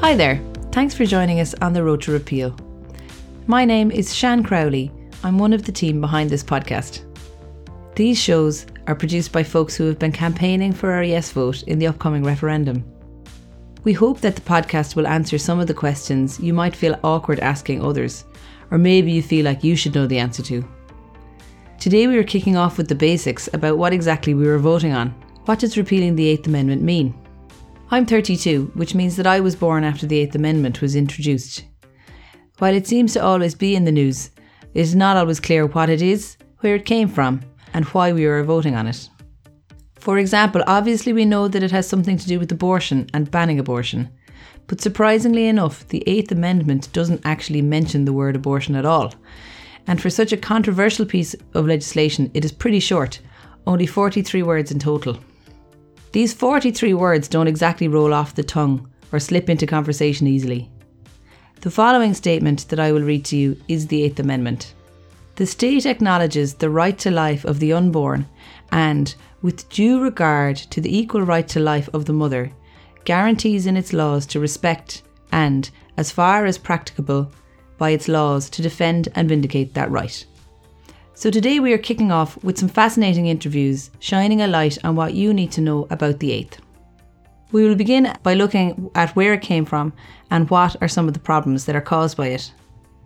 Hi 0.00 0.16
there. 0.16 0.42
Thanks 0.72 0.94
for 0.94 1.04
joining 1.04 1.40
us 1.40 1.54
on 1.60 1.74
the 1.74 1.84
road 1.84 2.00
to 2.02 2.10
repeal. 2.10 2.56
My 3.46 3.66
name 3.66 3.90
is 3.90 4.14
Shan 4.14 4.42
Crowley. 4.42 4.90
I'm 5.22 5.38
one 5.38 5.52
of 5.52 5.66
the 5.66 5.72
team 5.72 6.00
behind 6.00 6.30
this 6.30 6.42
podcast. 6.42 7.02
These 7.96 8.18
shows 8.18 8.64
are 8.86 8.94
produced 8.94 9.30
by 9.30 9.42
folks 9.42 9.76
who 9.76 9.84
have 9.84 9.98
been 9.98 10.10
campaigning 10.10 10.72
for 10.72 10.90
our 10.90 11.04
yes 11.04 11.30
vote 11.30 11.64
in 11.64 11.78
the 11.78 11.86
upcoming 11.86 12.24
referendum. 12.24 12.82
We 13.84 13.92
hope 13.92 14.22
that 14.22 14.36
the 14.36 14.40
podcast 14.40 14.96
will 14.96 15.06
answer 15.06 15.36
some 15.36 15.60
of 15.60 15.66
the 15.66 15.74
questions 15.74 16.40
you 16.40 16.54
might 16.54 16.74
feel 16.74 16.98
awkward 17.04 17.38
asking 17.40 17.84
others, 17.84 18.24
or 18.70 18.78
maybe 18.78 19.12
you 19.12 19.22
feel 19.22 19.44
like 19.44 19.62
you 19.62 19.76
should 19.76 19.94
know 19.94 20.06
the 20.06 20.18
answer 20.18 20.42
to. 20.44 20.66
Today 21.78 22.06
we 22.06 22.16
are 22.16 22.24
kicking 22.24 22.56
off 22.56 22.78
with 22.78 22.88
the 22.88 22.94
basics 22.94 23.50
about 23.52 23.76
what 23.76 23.92
exactly 23.92 24.32
we 24.32 24.46
were 24.46 24.58
voting 24.58 24.92
on. 24.92 25.10
What 25.44 25.58
does 25.58 25.76
repealing 25.76 26.16
the 26.16 26.26
Eighth 26.26 26.46
Amendment 26.46 26.80
mean? 26.80 27.14
I'm 27.92 28.06
32, 28.06 28.70
which 28.74 28.94
means 28.94 29.16
that 29.16 29.26
I 29.26 29.40
was 29.40 29.56
born 29.56 29.82
after 29.82 30.06
the 30.06 30.20
Eighth 30.20 30.36
Amendment 30.36 30.80
was 30.80 30.94
introduced. 30.94 31.64
While 32.58 32.72
it 32.72 32.86
seems 32.86 33.14
to 33.14 33.24
always 33.24 33.56
be 33.56 33.74
in 33.74 33.84
the 33.84 33.90
news, 33.90 34.30
it 34.74 34.80
is 34.80 34.94
not 34.94 35.16
always 35.16 35.40
clear 35.40 35.66
what 35.66 35.90
it 35.90 36.00
is, 36.00 36.36
where 36.60 36.76
it 36.76 36.84
came 36.84 37.08
from, 37.08 37.40
and 37.74 37.84
why 37.86 38.12
we 38.12 38.26
are 38.26 38.44
voting 38.44 38.76
on 38.76 38.86
it. 38.86 39.08
For 39.96 40.18
example, 40.18 40.62
obviously 40.68 41.12
we 41.12 41.24
know 41.24 41.48
that 41.48 41.64
it 41.64 41.72
has 41.72 41.88
something 41.88 42.16
to 42.16 42.28
do 42.28 42.38
with 42.38 42.52
abortion 42.52 43.08
and 43.12 43.28
banning 43.28 43.58
abortion, 43.58 44.08
but 44.68 44.80
surprisingly 44.80 45.48
enough, 45.48 45.88
the 45.88 46.04
Eighth 46.06 46.30
Amendment 46.30 46.92
doesn't 46.92 47.22
actually 47.24 47.60
mention 47.60 48.04
the 48.04 48.12
word 48.12 48.36
abortion 48.36 48.76
at 48.76 48.86
all. 48.86 49.12
And 49.88 50.00
for 50.00 50.10
such 50.10 50.30
a 50.32 50.36
controversial 50.36 51.06
piece 51.06 51.34
of 51.54 51.66
legislation, 51.66 52.30
it 52.34 52.44
is 52.44 52.52
pretty 52.52 52.78
short, 52.78 53.18
only 53.66 53.86
43 53.86 54.44
words 54.44 54.70
in 54.70 54.78
total. 54.78 55.18
These 56.12 56.34
43 56.34 56.94
words 56.94 57.28
don't 57.28 57.46
exactly 57.46 57.86
roll 57.86 58.12
off 58.12 58.34
the 58.34 58.42
tongue 58.42 58.90
or 59.12 59.20
slip 59.20 59.48
into 59.48 59.64
conversation 59.64 60.26
easily. 60.26 60.68
The 61.60 61.70
following 61.70 62.14
statement 62.14 62.68
that 62.68 62.80
I 62.80 62.90
will 62.90 63.02
read 63.02 63.24
to 63.26 63.36
you 63.36 63.56
is 63.68 63.86
the 63.86 64.02
Eighth 64.02 64.18
Amendment. 64.18 64.74
The 65.36 65.46
state 65.46 65.86
acknowledges 65.86 66.54
the 66.54 66.68
right 66.68 66.98
to 66.98 67.12
life 67.12 67.44
of 67.44 67.60
the 67.60 67.72
unborn 67.72 68.26
and, 68.72 69.14
with 69.40 69.68
due 69.68 70.00
regard 70.00 70.56
to 70.56 70.80
the 70.80 70.94
equal 70.96 71.22
right 71.22 71.46
to 71.48 71.60
life 71.60 71.88
of 71.92 72.06
the 72.06 72.12
mother, 72.12 72.50
guarantees 73.04 73.66
in 73.66 73.76
its 73.76 73.92
laws 73.92 74.26
to 74.26 74.40
respect 74.40 75.02
and, 75.30 75.70
as 75.96 76.10
far 76.10 76.44
as 76.44 76.58
practicable, 76.58 77.30
by 77.78 77.90
its 77.90 78.08
laws 78.08 78.50
to 78.50 78.62
defend 78.62 79.08
and 79.14 79.28
vindicate 79.28 79.74
that 79.74 79.90
right. 79.92 80.26
So 81.20 81.30
today 81.30 81.60
we 81.60 81.74
are 81.74 81.78
kicking 81.86 82.10
off 82.10 82.42
with 82.42 82.56
some 82.56 82.70
fascinating 82.70 83.26
interviews 83.26 83.90
shining 83.98 84.40
a 84.40 84.46
light 84.46 84.78
on 84.82 84.96
what 84.96 85.12
you 85.12 85.34
need 85.34 85.52
to 85.52 85.60
know 85.60 85.86
about 85.90 86.18
the 86.18 86.30
8th. 86.30 86.60
We 87.52 87.68
will 87.68 87.74
begin 87.74 88.14
by 88.22 88.32
looking 88.32 88.90
at 88.94 89.14
where 89.14 89.34
it 89.34 89.42
came 89.42 89.66
from 89.66 89.92
and 90.30 90.48
what 90.48 90.76
are 90.80 90.88
some 90.88 91.08
of 91.08 91.12
the 91.12 91.20
problems 91.20 91.66
that 91.66 91.76
are 91.76 91.82
caused 91.82 92.16
by 92.16 92.28
it. 92.28 92.50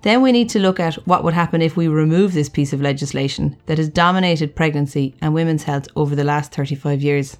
Then 0.02 0.22
we 0.22 0.30
need 0.30 0.48
to 0.50 0.60
look 0.60 0.78
at 0.78 0.94
what 1.08 1.24
would 1.24 1.34
happen 1.34 1.60
if 1.60 1.76
we 1.76 1.88
remove 1.88 2.34
this 2.34 2.48
piece 2.48 2.72
of 2.72 2.80
legislation 2.80 3.56
that 3.66 3.78
has 3.78 3.88
dominated 3.88 4.54
pregnancy 4.54 5.16
and 5.20 5.34
women's 5.34 5.64
health 5.64 5.88
over 5.96 6.14
the 6.14 6.22
last 6.22 6.54
35 6.54 7.02
years. 7.02 7.36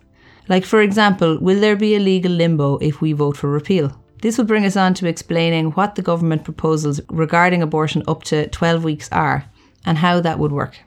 Like, 0.48 0.64
for 0.64 0.82
example, 0.82 1.38
will 1.38 1.60
there 1.60 1.76
be 1.76 1.94
a 1.94 2.00
legal 2.00 2.32
limbo 2.32 2.78
if 2.78 3.00
we 3.00 3.12
vote 3.12 3.36
for 3.36 3.48
repeal? 3.48 3.96
This 4.22 4.38
will 4.38 4.44
bring 4.44 4.66
us 4.66 4.76
on 4.76 4.94
to 4.94 5.06
explaining 5.06 5.70
what 5.70 5.94
the 5.94 6.02
government 6.02 6.42
proposals 6.42 7.00
regarding 7.10 7.62
abortion 7.62 8.02
up 8.08 8.24
to 8.24 8.48
12 8.48 8.82
weeks 8.82 9.08
are 9.12 9.48
and 9.84 9.98
how 9.98 10.20
that 10.20 10.38
would 10.38 10.52
work. 10.52 10.78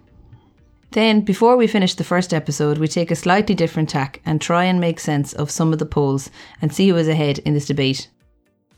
Then, 0.92 1.22
before 1.22 1.58
we 1.58 1.68
finish 1.68 1.96
the 1.96 2.04
first 2.04 2.34
episode, 2.34 2.78
we 2.78 2.88
take 2.88 3.12
a 3.12 3.16
slightly 3.16 3.54
different 3.54 3.90
tack 3.90 4.22
and 4.26 4.40
try 4.40 4.64
and 4.64 4.80
make 4.80 5.00
sense 5.00 5.34
of 5.34 5.52
some 5.52 5.74
of 5.74 5.80
the 5.80 5.86
polls 5.86 6.30
and 6.62 6.74
see 6.74 6.90
who 6.90 6.96
is 6.96 7.08
ahead 7.08 7.40
in 7.40 7.54
this 7.54 7.68
debate. 7.68 8.10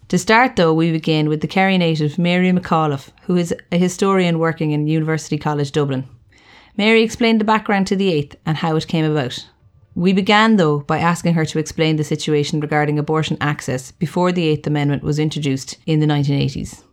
To 0.10 0.18
start, 0.18 0.56
though, 0.56 0.74
we 0.74 0.92
begin 0.92 1.30
with 1.30 1.42
the 1.42 1.48
Kerry 1.48 1.78
native 1.78 2.18
Mary 2.18 2.52
McAuliffe, 2.52 3.10
who 3.24 3.38
is 3.38 3.54
a 3.72 3.78
historian 3.78 4.40
working 4.40 4.72
in 4.72 4.88
University 4.88 5.38
College 5.38 5.72
Dublin. 5.72 6.08
Mary 6.76 7.04
explained 7.04 7.40
the 7.40 7.46
background 7.46 7.86
to 7.88 7.96
the 7.96 8.12
8th 8.12 8.36
and 8.44 8.58
how 8.58 8.76
it 8.76 8.88
came 8.88 9.06
about. 9.06 9.48
We 9.94 10.14
began, 10.14 10.56
though, 10.56 10.80
by 10.80 10.98
asking 10.98 11.36
her 11.36 11.46
to 11.46 11.60
explain 11.60 11.98
the 11.98 12.04
situation 12.04 12.60
regarding 12.60 12.98
abortion 12.98 13.38
access 13.40 13.92
before 13.92 14.32
the 14.32 14.48
Eighth 14.48 14.66
Amendment 14.66 15.04
was 15.04 15.20
introduced 15.20 15.78
in 15.86 16.00
the 16.00 16.08
1980s. 16.08 16.84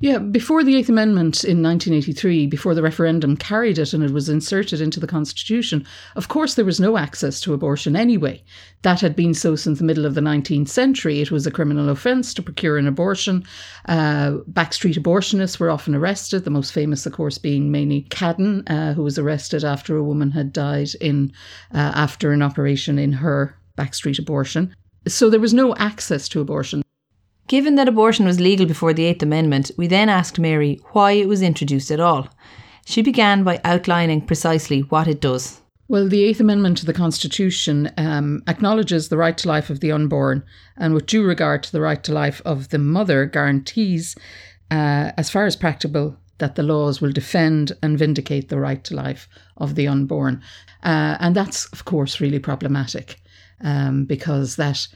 Yeah, 0.00 0.18
before 0.18 0.62
the 0.62 0.76
Eighth 0.76 0.88
Amendment 0.88 1.42
in 1.42 1.60
1983, 1.60 2.46
before 2.46 2.72
the 2.72 2.82
referendum 2.82 3.36
carried 3.36 3.80
it 3.80 3.92
and 3.92 4.04
it 4.04 4.12
was 4.12 4.28
inserted 4.28 4.80
into 4.80 5.00
the 5.00 5.08
Constitution, 5.08 5.84
of 6.14 6.28
course 6.28 6.54
there 6.54 6.64
was 6.64 6.78
no 6.78 6.96
access 6.96 7.40
to 7.40 7.52
abortion 7.52 7.96
anyway. 7.96 8.44
That 8.82 9.00
had 9.00 9.16
been 9.16 9.34
so 9.34 9.56
since 9.56 9.78
the 9.78 9.84
middle 9.84 10.06
of 10.06 10.14
the 10.14 10.20
19th 10.20 10.68
century. 10.68 11.20
It 11.20 11.32
was 11.32 11.48
a 11.48 11.50
criminal 11.50 11.88
offence 11.88 12.32
to 12.34 12.42
procure 12.42 12.78
an 12.78 12.86
abortion. 12.86 13.44
Uh, 13.86 14.38
backstreet 14.52 14.96
abortionists 14.96 15.58
were 15.58 15.70
often 15.70 15.96
arrested, 15.96 16.44
the 16.44 16.50
most 16.50 16.72
famous, 16.72 17.04
of 17.04 17.12
course, 17.12 17.36
being 17.36 17.72
Mamie 17.72 18.06
Cadden, 18.08 18.62
uh, 18.70 18.92
who 18.92 19.02
was 19.02 19.18
arrested 19.18 19.64
after 19.64 19.96
a 19.96 20.04
woman 20.04 20.30
had 20.30 20.52
died 20.52 20.90
in 21.00 21.32
uh, 21.74 21.90
after 21.96 22.30
an 22.30 22.42
operation 22.42 23.00
in 23.00 23.10
her 23.14 23.56
backstreet 23.76 24.20
abortion. 24.20 24.72
So 25.08 25.28
there 25.28 25.40
was 25.40 25.54
no 25.54 25.74
access 25.74 26.28
to 26.28 26.40
abortion. 26.40 26.84
Given 27.48 27.76
that 27.76 27.88
abortion 27.88 28.26
was 28.26 28.40
legal 28.40 28.66
before 28.66 28.92
the 28.92 29.04
Eighth 29.04 29.22
Amendment, 29.22 29.70
we 29.78 29.86
then 29.86 30.10
asked 30.10 30.38
Mary 30.38 30.80
why 30.92 31.12
it 31.12 31.26
was 31.26 31.40
introduced 31.40 31.90
at 31.90 31.98
all. 31.98 32.28
She 32.84 33.00
began 33.00 33.42
by 33.42 33.58
outlining 33.64 34.26
precisely 34.26 34.80
what 34.80 35.08
it 35.08 35.22
does. 35.22 35.62
Well, 35.88 36.06
the 36.06 36.24
Eighth 36.24 36.40
Amendment 36.40 36.76
to 36.78 36.86
the 36.86 36.92
Constitution 36.92 37.90
um, 37.96 38.42
acknowledges 38.46 39.08
the 39.08 39.16
right 39.16 39.36
to 39.38 39.48
life 39.48 39.70
of 39.70 39.80
the 39.80 39.90
unborn, 39.90 40.44
and 40.76 40.92
with 40.92 41.06
due 41.06 41.24
regard 41.24 41.62
to 41.62 41.72
the 41.72 41.80
right 41.80 42.04
to 42.04 42.12
life 42.12 42.42
of 42.44 42.68
the 42.68 42.78
mother, 42.78 43.24
guarantees, 43.24 44.14
uh, 44.70 45.12
as 45.16 45.30
far 45.30 45.46
as 45.46 45.56
practicable, 45.56 46.18
that 46.36 46.54
the 46.54 46.62
laws 46.62 47.00
will 47.00 47.12
defend 47.12 47.72
and 47.82 47.98
vindicate 47.98 48.50
the 48.50 48.60
right 48.60 48.84
to 48.84 48.94
life 48.94 49.26
of 49.56 49.74
the 49.74 49.88
unborn. 49.88 50.42
Uh, 50.82 51.16
and 51.18 51.34
that's, 51.34 51.64
of 51.72 51.86
course, 51.86 52.20
really 52.20 52.38
problematic 52.38 53.18
um, 53.62 54.04
because 54.04 54.56
that 54.56 54.86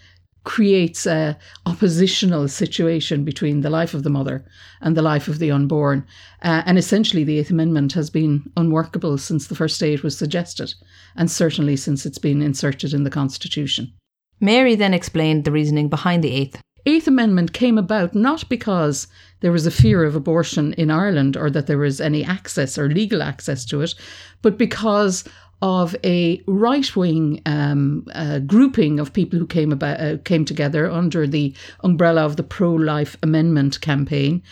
creates 0.45 1.07
a 1.07 1.39
oppositional 1.67 2.49
situation 2.49 3.25
between 3.25 3.61
the 3.61 3.71
life 3.71 3.95
of 3.95 4.03
the 4.03 4.11
mother 4.11 4.45
and 4.81 4.97
the 4.97 5.03
life 5.03 5.29
of 5.29 5.39
the 5.39 5.51
unborn. 5.51 6.05
Uh, 6.43 6.63
and 6.67 6.79
essentially, 6.79 7.25
the 7.25 7.39
Eighth 7.39 7.51
Amendment 7.51 7.93
has 7.93 8.11
been 8.11 8.51
unworkable 8.57 9.19
since 9.19 9.47
the 9.47 9.55
first 9.55 9.79
day 9.79 9.95
it 9.95 10.03
was 10.03 10.17
suggested, 10.17 10.75
and 11.17 11.31
certainly 11.31 11.77
since 11.77 12.05
it's 12.05 12.19
been 12.19 12.43
inserted 12.43 12.93
in 12.93 13.05
the 13.05 13.11
Constitution. 13.11 13.93
Mary 14.41 14.75
then 14.75 14.93
explained 14.93 15.45
the 15.45 15.53
reasoning 15.53 15.89
behind 15.89 16.25
the 16.25 16.33
Eighth. 16.33 16.61
Eighth 16.85 17.07
Amendment 17.07 17.53
came 17.53 17.79
about 17.79 18.13
not 18.13 18.49
because 18.49 19.07
there 19.39 19.53
was 19.53 19.67
a 19.67 19.71
fear 19.71 20.03
of 20.03 20.17
abortion 20.17 20.73
in 20.73 20.91
Ireland 20.91 21.37
or 21.37 21.49
that 21.51 21.69
there 21.69 21.79
was 21.79 22.01
any 22.01 22.25
access 22.25 22.77
or 22.77 22.89
legal 22.89 23.23
access 23.23 23.65
to 23.67 23.83
it, 23.83 23.95
but 24.43 24.59
because 24.59 25.23
of 25.63 25.95
a 26.05 26.43
right 26.47 26.95
wing 26.97 27.41
um, 27.47 28.05
uh, 28.15 28.41
grouping 28.41 28.99
of 28.99 29.13
people 29.13 29.39
who 29.39 29.47
came 29.47 29.71
about 29.71 30.01
uh, 30.01 30.17
came 30.25 30.45
together 30.45 30.91
under 30.91 31.27
the 31.27 31.55
umbrella 31.85 32.25
of 32.25 32.37
the 32.37 32.43
pro 32.43 32.73
life 32.73 33.17
amendment 33.23 33.81
campaign 33.81 34.43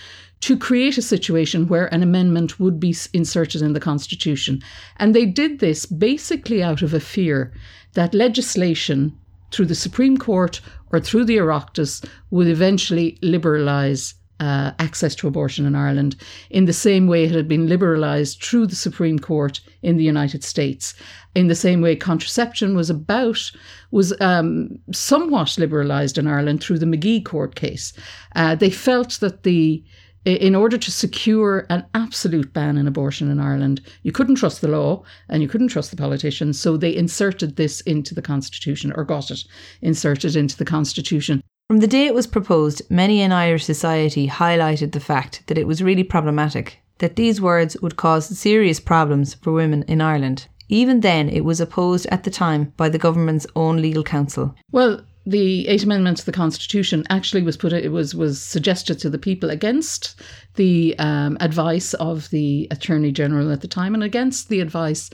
to 0.40 0.56
create 0.56 0.96
a 0.96 1.02
situation 1.02 1.68
where 1.68 1.92
an 1.92 2.02
amendment 2.02 2.58
would 2.58 2.80
be 2.80 2.96
inserted 3.12 3.60
in 3.60 3.74
the 3.74 3.80
constitution. 3.80 4.62
And 4.96 5.14
they 5.14 5.26
did 5.26 5.58
this 5.58 5.84
basically 5.84 6.62
out 6.62 6.80
of 6.80 6.94
a 6.94 7.00
fear 7.00 7.52
that 7.92 8.14
legislation 8.14 9.18
through 9.50 9.66
the 9.66 9.74
supreme 9.74 10.16
court 10.16 10.60
or 10.92 11.00
through 11.00 11.24
the 11.24 11.36
oireachtas 11.36 12.08
would 12.30 12.46
eventually 12.46 13.18
liberalize 13.20 14.14
uh, 14.40 14.72
access 14.78 15.14
to 15.14 15.28
abortion 15.28 15.66
in 15.66 15.76
Ireland 15.76 16.16
in 16.48 16.64
the 16.64 16.72
same 16.72 17.06
way 17.06 17.24
it 17.24 17.30
had 17.30 17.46
been 17.46 17.68
liberalised 17.68 18.42
through 18.42 18.66
the 18.66 18.74
Supreme 18.74 19.18
Court 19.18 19.60
in 19.82 19.96
the 19.96 20.04
United 20.04 20.42
States. 20.42 20.94
In 21.34 21.46
the 21.46 21.54
same 21.54 21.80
way, 21.80 21.94
contraception 21.94 22.74
was 22.74 22.90
about 22.90 23.52
was 23.90 24.18
um, 24.20 24.78
somewhat 24.92 25.48
liberalised 25.58 26.18
in 26.18 26.26
Ireland 26.26 26.62
through 26.62 26.78
the 26.78 26.86
McGee 26.86 27.24
court 27.24 27.54
case. 27.54 27.92
Uh, 28.34 28.54
they 28.54 28.70
felt 28.70 29.20
that 29.20 29.42
the 29.42 29.84
in 30.24 30.54
order 30.54 30.76
to 30.76 30.90
secure 30.90 31.66
an 31.70 31.82
absolute 31.94 32.52
ban 32.52 32.76
on 32.76 32.86
abortion 32.86 33.30
in 33.30 33.40
Ireland, 33.40 33.80
you 34.02 34.12
couldn't 34.12 34.34
trust 34.34 34.60
the 34.60 34.68
law 34.68 35.02
and 35.30 35.42
you 35.42 35.48
couldn't 35.48 35.68
trust 35.68 35.90
the 35.90 35.96
politicians. 35.96 36.60
So 36.60 36.76
they 36.76 36.94
inserted 36.94 37.56
this 37.56 37.80
into 37.82 38.14
the 38.14 38.20
constitution 38.20 38.92
or 38.94 39.04
got 39.04 39.30
it 39.30 39.44
inserted 39.80 40.36
into 40.36 40.58
the 40.58 40.66
constitution. 40.66 41.42
From 41.70 41.78
the 41.78 41.86
day 41.86 42.06
it 42.06 42.14
was 42.14 42.26
proposed, 42.26 42.82
many 42.90 43.20
in 43.20 43.30
Irish 43.30 43.64
society 43.64 44.26
highlighted 44.26 44.90
the 44.90 44.98
fact 44.98 45.44
that 45.46 45.56
it 45.56 45.68
was 45.68 45.84
really 45.84 46.02
problematic, 46.02 46.80
that 46.98 47.14
these 47.14 47.40
words 47.40 47.76
would 47.80 47.94
cause 47.94 48.36
serious 48.36 48.80
problems 48.80 49.34
for 49.34 49.52
women 49.52 49.84
in 49.84 50.00
Ireland. 50.00 50.48
Even 50.68 50.98
then, 50.98 51.28
it 51.28 51.44
was 51.44 51.60
opposed 51.60 52.06
at 52.06 52.24
the 52.24 52.30
time 52.30 52.72
by 52.76 52.88
the 52.88 52.98
government's 52.98 53.46
own 53.54 53.80
legal 53.80 54.02
counsel. 54.02 54.52
Well, 54.72 55.00
the 55.24 55.68
Eight 55.68 55.84
Amendments 55.84 56.22
to 56.22 56.26
the 56.26 56.36
Constitution 56.36 57.04
actually 57.08 57.42
was 57.42 57.56
put 57.56 57.72
it 57.72 57.92
was 57.92 58.16
was 58.16 58.42
suggested 58.42 58.98
to 58.98 59.08
the 59.08 59.16
people 59.16 59.48
against 59.48 60.20
the 60.56 60.96
um, 60.98 61.36
advice 61.38 61.94
of 61.94 62.30
the 62.30 62.66
Attorney 62.72 63.12
General 63.12 63.52
at 63.52 63.60
the 63.60 63.68
time 63.68 63.94
and 63.94 64.02
against 64.02 64.48
the 64.48 64.58
advice 64.58 65.08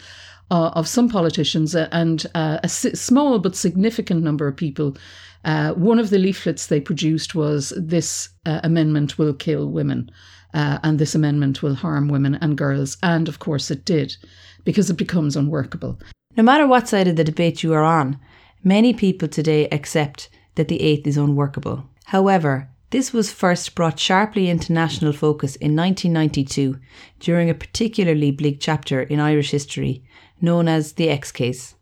uh, 0.51 0.69
of 0.69 0.89
some 0.89 1.11
politicians 1.11 1.75
and 1.75 2.25
uh, 2.35 2.61
a 2.63 2.69
small 2.71 3.39
but 3.41 3.55
significant 3.55 4.23
number 4.23 4.49
of 4.49 4.57
people 4.57 4.97
Uh, 5.47 5.73
one 5.75 5.99
of 5.99 6.11
the 6.11 6.19
leaflets 6.19 6.67
they 6.67 6.81
produced 6.81 7.35
was 7.35 7.73
this 7.77 8.29
uh, 8.45 8.61
amendment 8.65 9.17
will 9.17 9.33
kill 9.33 9.71
women. 9.71 10.11
Uh, 10.53 10.79
and 10.83 10.99
this 10.99 11.15
amendment 11.15 11.63
will 11.63 11.75
harm 11.75 12.09
women 12.09 12.35
and 12.37 12.59
girls. 12.59 12.97
And 13.03 13.29
of 13.29 13.39
course, 13.39 13.71
it 13.71 13.85
did, 13.85 14.17
because 14.65 14.91
it 14.91 14.97
becomes 14.97 15.37
unworkable. 15.37 15.99
No 16.37 16.43
matter 16.43 16.67
what 16.67 16.89
side 16.89 17.09
of 17.09 17.17
the 17.17 17.25
debate 17.25 17.63
you 17.63 17.73
are 17.75 17.85
on, 17.85 18.19
many 18.65 18.93
people 18.93 19.29
today 19.29 19.69
accept 19.69 20.29
that 20.57 20.69
the 20.69 20.81
eighth 20.81 21.07
is 21.07 21.17
unworkable. 21.17 21.89
However, 22.07 22.69
this 22.91 23.13
was 23.13 23.33
first 23.33 23.75
brought 23.75 23.99
sharply 23.99 24.49
into 24.49 24.73
national 24.73 25.13
focus 25.13 25.57
in 25.57 25.77
1992 25.77 26.79
during 27.21 27.51
a 27.51 27.55
particularly 27.55 28.31
bleak 28.31 28.59
chapter 28.61 29.03
in 29.03 29.21
Irish 29.21 29.51
history 29.51 30.05
known 30.41 30.69
as 30.69 30.95
the 30.95 31.09
X 31.09 31.33
case. 31.33 31.75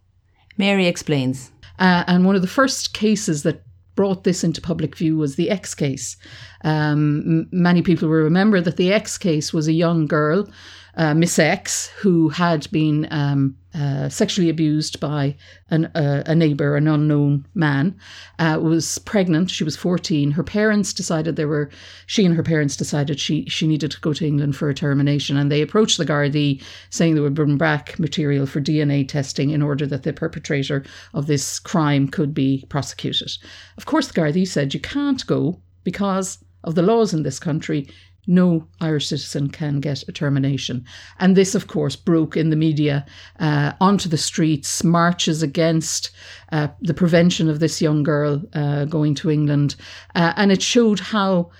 Mary 0.56 0.86
explains. 0.86 1.50
Uh, 1.78 2.04
and 2.06 2.24
one 2.24 2.36
of 2.36 2.42
the 2.42 2.48
first 2.48 2.94
cases 2.94 3.42
that 3.42 3.62
brought 3.94 4.24
this 4.24 4.42
into 4.42 4.60
public 4.60 4.96
view 4.96 5.16
was 5.16 5.36
the 5.36 5.50
X 5.50 5.74
case. 5.74 6.16
Um, 6.62 7.20
m- 7.20 7.48
many 7.52 7.82
people 7.82 8.08
will 8.08 8.16
remember 8.16 8.60
that 8.60 8.76
the 8.76 8.92
X 8.92 9.18
case 9.18 9.52
was 9.52 9.68
a 9.68 9.72
young 9.72 10.06
girl 10.06 10.48
uh, 10.96 11.14
Miss 11.14 11.38
X, 11.38 11.88
who 11.98 12.28
had 12.28 12.70
been 12.70 13.08
um, 13.10 13.56
uh, 13.74 14.08
sexually 14.08 14.48
abused 14.48 15.00
by 15.00 15.34
an, 15.70 15.86
uh, 15.96 16.22
a 16.26 16.34
neighbour, 16.34 16.76
an 16.76 16.86
unknown 16.86 17.44
man, 17.54 17.98
uh, 18.38 18.58
was 18.62 18.98
pregnant. 19.00 19.50
She 19.50 19.64
was 19.64 19.76
14. 19.76 20.30
Her 20.30 20.44
parents 20.44 20.92
decided 20.92 21.34
they 21.34 21.44
were, 21.44 21.70
she 22.06 22.24
and 22.24 22.36
her 22.36 22.42
parents 22.44 22.76
decided 22.76 23.18
she, 23.18 23.44
she 23.46 23.66
needed 23.66 23.90
to 23.90 24.00
go 24.00 24.12
to 24.12 24.26
England 24.26 24.54
for 24.54 24.68
a 24.68 24.74
termination. 24.74 25.36
And 25.36 25.50
they 25.50 25.62
approached 25.62 25.98
the 25.98 26.06
Gardaí 26.06 26.62
saying 26.90 27.14
they 27.14 27.20
would 27.20 27.34
bring 27.34 27.56
back 27.56 27.98
material 27.98 28.46
for 28.46 28.60
DNA 28.60 29.06
testing 29.08 29.50
in 29.50 29.62
order 29.62 29.86
that 29.86 30.04
the 30.04 30.12
perpetrator 30.12 30.84
of 31.12 31.26
this 31.26 31.58
crime 31.58 32.06
could 32.06 32.32
be 32.32 32.64
prosecuted. 32.68 33.32
Of 33.76 33.86
course, 33.86 34.06
the 34.06 34.20
Gardaí 34.20 34.46
said, 34.46 34.72
you 34.72 34.80
can't 34.80 35.26
go 35.26 35.60
because 35.82 36.38
of 36.62 36.76
the 36.76 36.82
laws 36.82 37.12
in 37.12 37.24
this 37.24 37.38
country 37.38 37.88
no 38.26 38.66
Irish 38.80 39.08
citizen 39.08 39.48
can 39.48 39.80
get 39.80 40.08
a 40.08 40.12
termination. 40.12 40.84
And 41.18 41.36
this, 41.36 41.54
of 41.54 41.66
course, 41.66 41.96
broke 41.96 42.36
in 42.36 42.50
the 42.50 42.56
media 42.56 43.06
uh, 43.38 43.72
onto 43.80 44.08
the 44.08 44.16
streets, 44.16 44.82
marches 44.82 45.42
against 45.42 46.10
uh, 46.52 46.68
the 46.80 46.94
prevention 46.94 47.48
of 47.48 47.60
this 47.60 47.82
young 47.82 48.02
girl 48.02 48.42
uh, 48.54 48.84
going 48.86 49.14
to 49.16 49.30
England. 49.30 49.76
Uh, 50.14 50.32
and 50.36 50.52
it 50.52 50.62
showed 50.62 51.00
how 51.00 51.50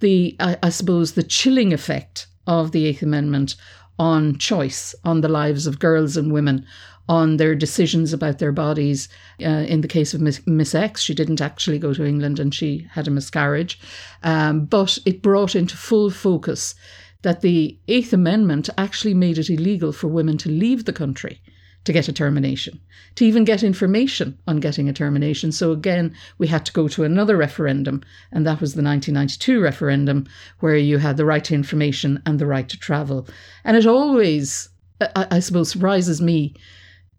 the, 0.00 0.36
I 0.40 0.68
suppose, 0.70 1.12
the 1.12 1.22
chilling 1.22 1.72
effect 1.72 2.28
of 2.46 2.72
the 2.72 2.86
Eighth 2.86 3.02
Amendment 3.02 3.56
on 3.98 4.38
choice, 4.38 4.94
on 5.04 5.20
the 5.20 5.28
lives 5.28 5.66
of 5.66 5.80
girls 5.80 6.16
and 6.16 6.32
women, 6.32 6.64
on 7.08 7.38
their 7.38 7.54
decisions 7.54 8.12
about 8.12 8.38
their 8.38 8.52
bodies. 8.52 9.08
Uh, 9.42 9.64
in 9.68 9.80
the 9.80 9.88
case 9.88 10.14
of 10.14 10.20
Miss, 10.20 10.46
Miss, 10.46 10.74
X, 10.74 11.02
she 11.02 11.14
didn't 11.14 11.40
actually 11.40 11.78
go 11.78 11.94
to 11.94 12.04
England 12.04 12.38
and 12.38 12.54
she 12.54 12.86
had 12.92 13.08
a 13.08 13.10
miscarriage. 13.10 13.80
Um, 14.22 14.66
but 14.66 14.98
it 15.06 15.22
brought 15.22 15.56
into 15.56 15.76
full 15.76 16.10
focus 16.10 16.74
that 17.22 17.40
the 17.40 17.78
Eighth 17.88 18.12
Amendment 18.12 18.68
actually 18.78 19.14
made 19.14 19.38
it 19.38 19.50
illegal 19.50 19.92
for 19.92 20.08
women 20.08 20.38
to 20.38 20.48
leave 20.48 20.84
the 20.84 20.92
country 20.92 21.40
to 21.84 21.92
get 21.92 22.08
a 22.08 22.12
termination, 22.12 22.78
to 23.14 23.24
even 23.24 23.44
get 23.44 23.62
information 23.62 24.38
on 24.46 24.60
getting 24.60 24.88
a 24.88 24.92
termination. 24.92 25.50
So 25.50 25.72
again, 25.72 26.14
we 26.36 26.46
had 26.46 26.66
to 26.66 26.72
go 26.72 26.86
to 26.88 27.04
another 27.04 27.36
referendum, 27.36 28.02
and 28.30 28.46
that 28.46 28.60
was 28.60 28.74
the 28.74 28.82
1992 28.82 29.60
referendum, 29.60 30.26
where 30.60 30.76
you 30.76 30.98
had 30.98 31.16
the 31.16 31.24
right 31.24 31.42
to 31.44 31.54
information 31.54 32.22
and 32.26 32.38
the 32.38 32.46
right 32.46 32.68
to 32.68 32.78
travel. 32.78 33.26
And 33.64 33.76
it 33.76 33.86
always, 33.86 34.68
I, 35.00 35.26
I 35.30 35.38
suppose, 35.38 35.70
surprises 35.70 36.20
me 36.20 36.54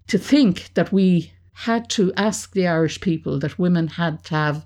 to 0.09 0.17
think 0.17 0.73
that 0.73 0.91
we 0.91 1.31
had 1.53 1.89
to 1.89 2.13
ask 2.15 2.53
the 2.53 2.67
Irish 2.67 3.01
people 3.01 3.39
that 3.39 3.59
women 3.59 3.88
had 3.88 4.23
to 4.25 4.35
have 4.35 4.65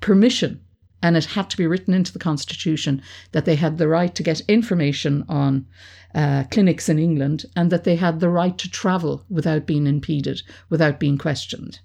permission 0.00 0.60
and 1.02 1.16
it 1.16 1.24
had 1.24 1.50
to 1.50 1.56
be 1.56 1.66
written 1.66 1.94
into 1.94 2.12
the 2.12 2.18
constitution 2.18 3.02
that 3.32 3.44
they 3.44 3.54
had 3.54 3.78
the 3.78 3.88
right 3.88 4.14
to 4.14 4.22
get 4.22 4.40
information 4.48 5.24
on 5.28 5.66
uh, 6.14 6.44
clinics 6.50 6.88
in 6.88 6.98
England 6.98 7.44
and 7.54 7.70
that 7.70 7.84
they 7.84 7.96
had 7.96 8.20
the 8.20 8.30
right 8.30 8.56
to 8.58 8.70
travel 8.70 9.24
without 9.28 9.66
being 9.66 9.86
impeded, 9.86 10.42
without 10.68 10.98
being 10.98 11.18
questioned. 11.18 11.78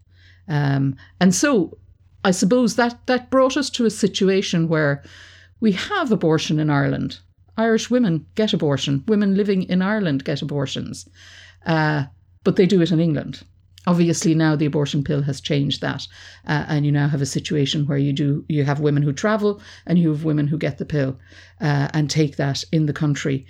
Um, 0.47 0.95
and 1.19 1.35
so 1.35 1.77
I 2.23 2.31
suppose 2.31 2.75
that, 2.75 3.05
that 3.07 3.29
brought 3.29 3.57
us 3.57 3.69
to 3.71 3.85
a 3.85 3.91
situation 3.91 4.67
where 4.67 5.03
we 5.59 5.73
have 5.73 6.11
abortion 6.11 6.59
in 6.59 6.69
Ireland. 6.69 7.19
Irish 7.57 7.89
women 7.89 8.25
get 8.35 8.53
abortion. 8.53 9.03
Women 9.07 9.35
living 9.35 9.63
in 9.63 9.81
Ireland 9.81 10.23
get 10.23 10.41
abortions. 10.41 11.07
Uh, 11.65 12.05
but 12.43 12.55
they 12.55 12.65
do 12.65 12.81
it 12.81 12.91
in 12.91 12.99
England. 12.99 13.43
Obviously, 13.87 14.35
now 14.35 14.55
the 14.55 14.67
abortion 14.67 15.03
pill 15.03 15.23
has 15.23 15.41
changed 15.41 15.81
that, 15.81 16.07
uh, 16.47 16.65
and 16.67 16.85
you 16.85 16.91
now 16.91 17.07
have 17.07 17.21
a 17.21 17.25
situation 17.25 17.87
where 17.87 17.97
you 17.97 18.13
do 18.13 18.45
you 18.47 18.63
have 18.63 18.79
women 18.79 19.01
who 19.01 19.11
travel 19.11 19.59
and 19.87 19.97
you 19.97 20.09
have 20.09 20.23
women 20.23 20.47
who 20.47 20.57
get 20.57 20.77
the 20.77 20.85
pill 20.85 21.17
uh, 21.59 21.87
and 21.93 22.09
take 22.09 22.35
that 22.35 22.63
in 22.71 22.85
the 22.85 22.93
country. 22.93 23.45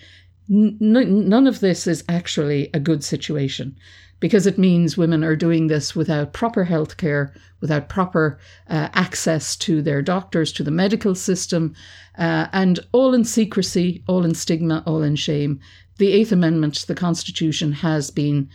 N- 0.49 0.77
none 0.79 1.47
of 1.47 1.59
this 1.59 1.85
is 1.85 2.03
actually 2.07 2.69
a 2.73 2.79
good 2.79 3.03
situation 3.03 3.75
because 4.21 4.47
it 4.47 4.57
means 4.57 4.95
women 4.95 5.23
are 5.23 5.35
doing 5.35 5.67
this 5.67 5.95
without 5.95 6.31
proper 6.31 6.63
health 6.63 6.95
care, 6.95 7.33
without 7.59 7.89
proper 7.89 8.39
uh, 8.69 8.87
access 8.94 9.57
to 9.57 9.81
their 9.81 10.01
doctors, 10.01 10.53
to 10.53 10.63
the 10.63 10.71
medical 10.71 11.15
system, 11.15 11.73
uh, 12.17 12.47
and 12.53 12.79
all 12.94 13.13
in 13.13 13.25
secrecy, 13.25 14.03
all 14.07 14.23
in 14.23 14.35
stigma, 14.35 14.83
all 14.85 15.01
in 15.01 15.15
shame. 15.15 15.59
The 15.97 16.13
Eighth 16.13 16.31
Amendment 16.31 16.75
to 16.75 16.87
the 16.87 16.95
Constitution 16.95 17.73
has 17.73 18.11
been 18.11 18.49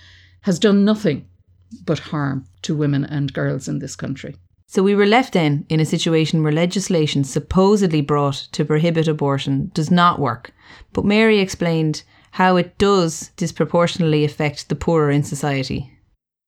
has 0.47 0.61
done 0.61 0.85
nothing 0.85 1.27
but 1.85 1.99
harm 1.99 2.47
to 2.63 2.73
women 2.73 3.05
and 3.05 3.33
girls 3.33 3.67
in 3.67 3.81
this 3.81 3.97
country. 3.97 4.37
So 4.69 4.81
we 4.81 4.95
were 4.95 5.05
left 5.05 5.33
then 5.33 5.67
in 5.69 5.81
a 5.81 5.85
situation 5.85 6.45
where 6.45 6.53
legislation 6.53 7.25
supposedly 7.25 8.01
brought 8.01 8.47
to 8.53 8.65
prohibit 8.65 9.09
abortion 9.09 9.73
does 9.75 9.91
not 9.91 10.21
work. 10.21 10.53
But 10.93 11.05
Mary 11.05 11.41
explained 11.41 12.05
how 12.31 12.55
it 12.55 12.79
does 12.79 13.33
disproportionately 13.37 14.25
affect 14.25 14.69
the 14.69 14.77
poorer 14.77 15.11
in 15.11 15.25
society. 15.25 15.91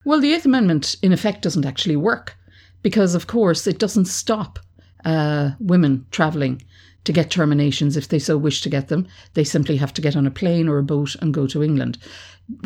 Well, 0.05 0.21
the 0.21 0.33
Eighth 0.33 0.47
Amendment, 0.47 0.95
in 1.03 1.13
effect, 1.13 1.43
doesn't 1.43 1.67
actually 1.67 1.97
work 1.97 2.37
because, 2.83 3.17
of 3.17 3.27
course, 3.27 3.67
it 3.67 3.81
doesn't 3.81 4.05
stop 4.05 4.61
uh, 5.05 5.51
women 5.59 6.07
travelling 6.13 6.63
to 7.09 7.13
get 7.13 7.31
terminations 7.31 7.97
if 7.97 8.07
they 8.07 8.21
so 8.21 8.39
wish 8.39 8.61
to 8.61 8.69
get 8.69 8.87
them. 8.87 9.09
They 9.35 9.43
simply 9.43 9.77
have 9.79 9.93
to 9.95 10.03
get 10.03 10.15
on 10.15 10.27
a 10.27 10.31
plane 10.31 10.69
or 10.69 10.79
a 10.79 10.85
boat 10.85 11.17
and 11.17 11.35
go 11.35 11.49
to 11.49 11.65
England 11.65 11.99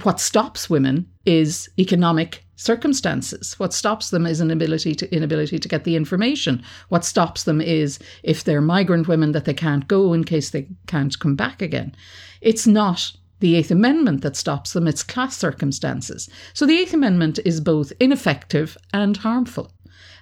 what 0.03 0.21
stops 0.21 0.71
women 0.71 1.09
is 1.27 1.69
economic 1.79 2.45
circumstances. 2.57 3.59
What 3.59 3.75
stops 3.75 4.11
them 4.11 4.27
is 4.27 4.41
an 4.41 4.51
ability 4.51 4.95
to 4.97 5.15
inability 5.15 5.59
to 5.59 5.69
get 5.69 5.85
the 5.85 5.97
information. 5.97 6.63
What 6.89 7.05
stops 7.05 7.45
them 7.45 7.61
is 7.61 7.99
if 8.23 8.45
they're 8.45 8.61
migrant 8.61 9.09
women 9.09 9.33
that 9.33 9.45
they 9.45 9.55
can't 9.55 9.89
go 9.89 10.13
in 10.13 10.25
case 10.25 10.51
they 10.51 10.69
can't 10.87 11.19
come 11.19 11.35
back 11.35 11.61
again. 11.61 11.95
It's 12.41 12.67
not 12.67 13.13
the 13.41 13.57
Eighth 13.57 13.73
Amendment 13.73 14.23
that 14.23 14.37
stops 14.37 14.73
them, 14.73 14.87
it's 14.87 15.03
class 15.03 15.37
circumstances. 15.37 16.29
So 16.55 16.65
the 16.65 16.79
Eighth 16.79 16.95
Amendment 16.95 17.41
is 17.45 17.61
both 17.61 17.93
ineffective 17.99 18.79
and 18.95 19.17
harmful. 19.17 19.73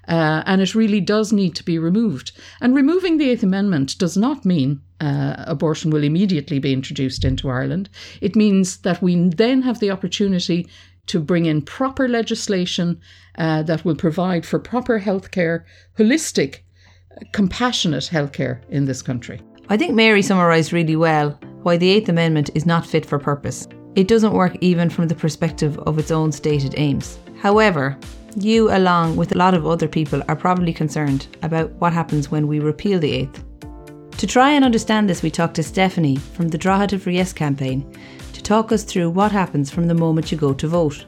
Uh, 0.08 0.42
and 0.46 0.60
it 0.60 0.74
really 0.74 1.00
does 1.00 1.32
need 1.32 1.54
to 1.54 1.64
be 1.64 1.78
removed. 1.78 2.32
And 2.60 2.74
removing 2.74 3.18
the 3.18 3.30
Eighth 3.30 3.42
Amendment 3.42 3.98
does 3.98 4.16
not 4.16 4.44
mean 4.44 4.80
uh, 5.00 5.34
abortion 5.46 5.90
will 5.90 6.04
immediately 6.04 6.58
be 6.58 6.72
introduced 6.72 7.24
into 7.24 7.48
Ireland. 7.48 7.88
It 8.20 8.36
means 8.36 8.78
that 8.78 9.02
we 9.02 9.28
then 9.28 9.62
have 9.62 9.80
the 9.80 9.90
opportunity 9.90 10.68
to 11.06 11.20
bring 11.20 11.46
in 11.46 11.62
proper 11.62 12.08
legislation 12.08 13.00
uh, 13.38 13.62
that 13.64 13.84
will 13.84 13.96
provide 13.96 14.46
for 14.46 14.58
proper 14.58 15.00
healthcare, 15.00 15.64
holistic, 15.98 16.60
compassionate 17.32 18.10
healthcare 18.12 18.60
in 18.68 18.84
this 18.84 19.02
country. 19.02 19.40
I 19.68 19.76
think 19.76 19.94
Mary 19.94 20.22
summarised 20.22 20.72
really 20.72 20.96
well 20.96 21.38
why 21.62 21.76
the 21.76 21.90
Eighth 21.90 22.08
Amendment 22.08 22.50
is 22.54 22.66
not 22.66 22.86
fit 22.86 23.06
for 23.06 23.18
purpose. 23.18 23.68
It 23.96 24.08
doesn't 24.08 24.32
work 24.32 24.56
even 24.60 24.88
from 24.88 25.08
the 25.08 25.14
perspective 25.14 25.78
of 25.80 25.98
its 25.98 26.10
own 26.10 26.32
stated 26.32 26.74
aims. 26.76 27.18
However, 27.40 27.98
you, 28.36 28.70
along 28.70 29.16
with 29.16 29.32
a 29.32 29.38
lot 29.38 29.54
of 29.54 29.66
other 29.66 29.88
people, 29.88 30.22
are 30.28 30.36
probably 30.36 30.72
concerned 30.72 31.26
about 31.42 31.70
what 31.72 31.92
happens 31.92 32.30
when 32.30 32.46
we 32.46 32.60
repeal 32.60 32.98
the 32.98 33.12
Eighth. 33.12 33.44
To 34.18 34.26
try 34.26 34.52
and 34.52 34.64
understand 34.64 35.08
this, 35.08 35.22
we 35.22 35.30
talked 35.30 35.54
to 35.56 35.62
Stephanie 35.62 36.16
from 36.16 36.48
the 36.48 36.58
Drogheda 36.58 36.98
for 36.98 37.10
Yes 37.10 37.32
campaign 37.32 37.90
to 38.32 38.42
talk 38.42 38.70
us 38.70 38.84
through 38.84 39.10
what 39.10 39.32
happens 39.32 39.70
from 39.70 39.86
the 39.86 39.94
moment 39.94 40.30
you 40.30 40.38
go 40.38 40.52
to 40.54 40.68
vote. 40.68 41.06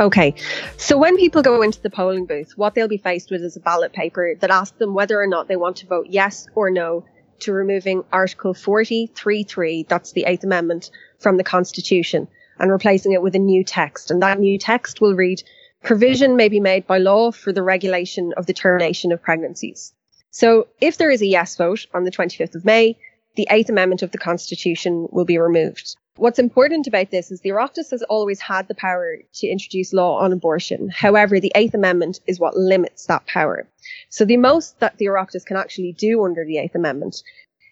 Okay, 0.00 0.34
so 0.76 0.96
when 0.96 1.16
people 1.16 1.42
go 1.42 1.62
into 1.62 1.80
the 1.82 1.90
polling 1.90 2.26
booth, 2.26 2.52
what 2.56 2.74
they'll 2.74 2.88
be 2.88 2.98
faced 2.98 3.30
with 3.30 3.42
is 3.42 3.56
a 3.56 3.60
ballot 3.60 3.92
paper 3.92 4.34
that 4.36 4.50
asks 4.50 4.78
them 4.78 4.94
whether 4.94 5.20
or 5.20 5.26
not 5.26 5.48
they 5.48 5.56
want 5.56 5.76
to 5.78 5.86
vote 5.86 6.06
yes 6.08 6.46
or 6.54 6.70
no 6.70 7.04
to 7.40 7.52
removing 7.52 8.04
Article 8.12 8.54
40.3.3, 8.54 9.88
that's 9.88 10.12
the 10.12 10.24
Eighth 10.24 10.44
Amendment, 10.44 10.90
from 11.18 11.36
the 11.36 11.44
Constitution, 11.44 12.28
and 12.58 12.70
replacing 12.70 13.12
it 13.12 13.22
with 13.22 13.34
a 13.34 13.40
new 13.40 13.64
text. 13.64 14.10
And 14.10 14.22
that 14.22 14.38
new 14.38 14.58
text 14.58 15.00
will 15.00 15.14
read 15.14 15.42
Provision 15.82 16.36
may 16.36 16.48
be 16.48 16.60
made 16.60 16.86
by 16.86 16.98
law 16.98 17.30
for 17.30 17.52
the 17.52 17.62
regulation 17.62 18.32
of 18.36 18.46
the 18.46 18.52
termination 18.52 19.12
of 19.12 19.22
pregnancies. 19.22 19.94
So 20.30 20.68
if 20.80 20.98
there 20.98 21.10
is 21.10 21.22
a 21.22 21.26
yes 21.26 21.56
vote 21.56 21.86
on 21.94 22.04
the 22.04 22.10
25th 22.10 22.54
of 22.54 22.64
May, 22.64 22.96
the 23.36 23.46
Eighth 23.50 23.68
Amendment 23.68 24.02
of 24.02 24.10
the 24.10 24.18
Constitution 24.18 25.08
will 25.10 25.24
be 25.24 25.38
removed. 25.38 25.96
What's 26.16 26.40
important 26.40 26.88
about 26.88 27.12
this 27.12 27.30
is 27.30 27.40
the 27.40 27.50
Oireachtas 27.50 27.92
has 27.92 28.02
always 28.02 28.40
had 28.40 28.66
the 28.66 28.74
power 28.74 29.18
to 29.34 29.46
introduce 29.46 29.92
law 29.92 30.18
on 30.18 30.32
abortion. 30.32 30.88
However, 30.88 31.38
the 31.38 31.52
Eighth 31.54 31.74
Amendment 31.74 32.18
is 32.26 32.40
what 32.40 32.56
limits 32.56 33.06
that 33.06 33.24
power. 33.26 33.68
So 34.08 34.24
the 34.24 34.36
most 34.36 34.80
that 34.80 34.98
the 34.98 35.06
Oireachtas 35.06 35.46
can 35.46 35.56
actually 35.56 35.92
do 35.92 36.24
under 36.24 36.44
the 36.44 36.58
Eighth 36.58 36.74
Amendment 36.74 37.22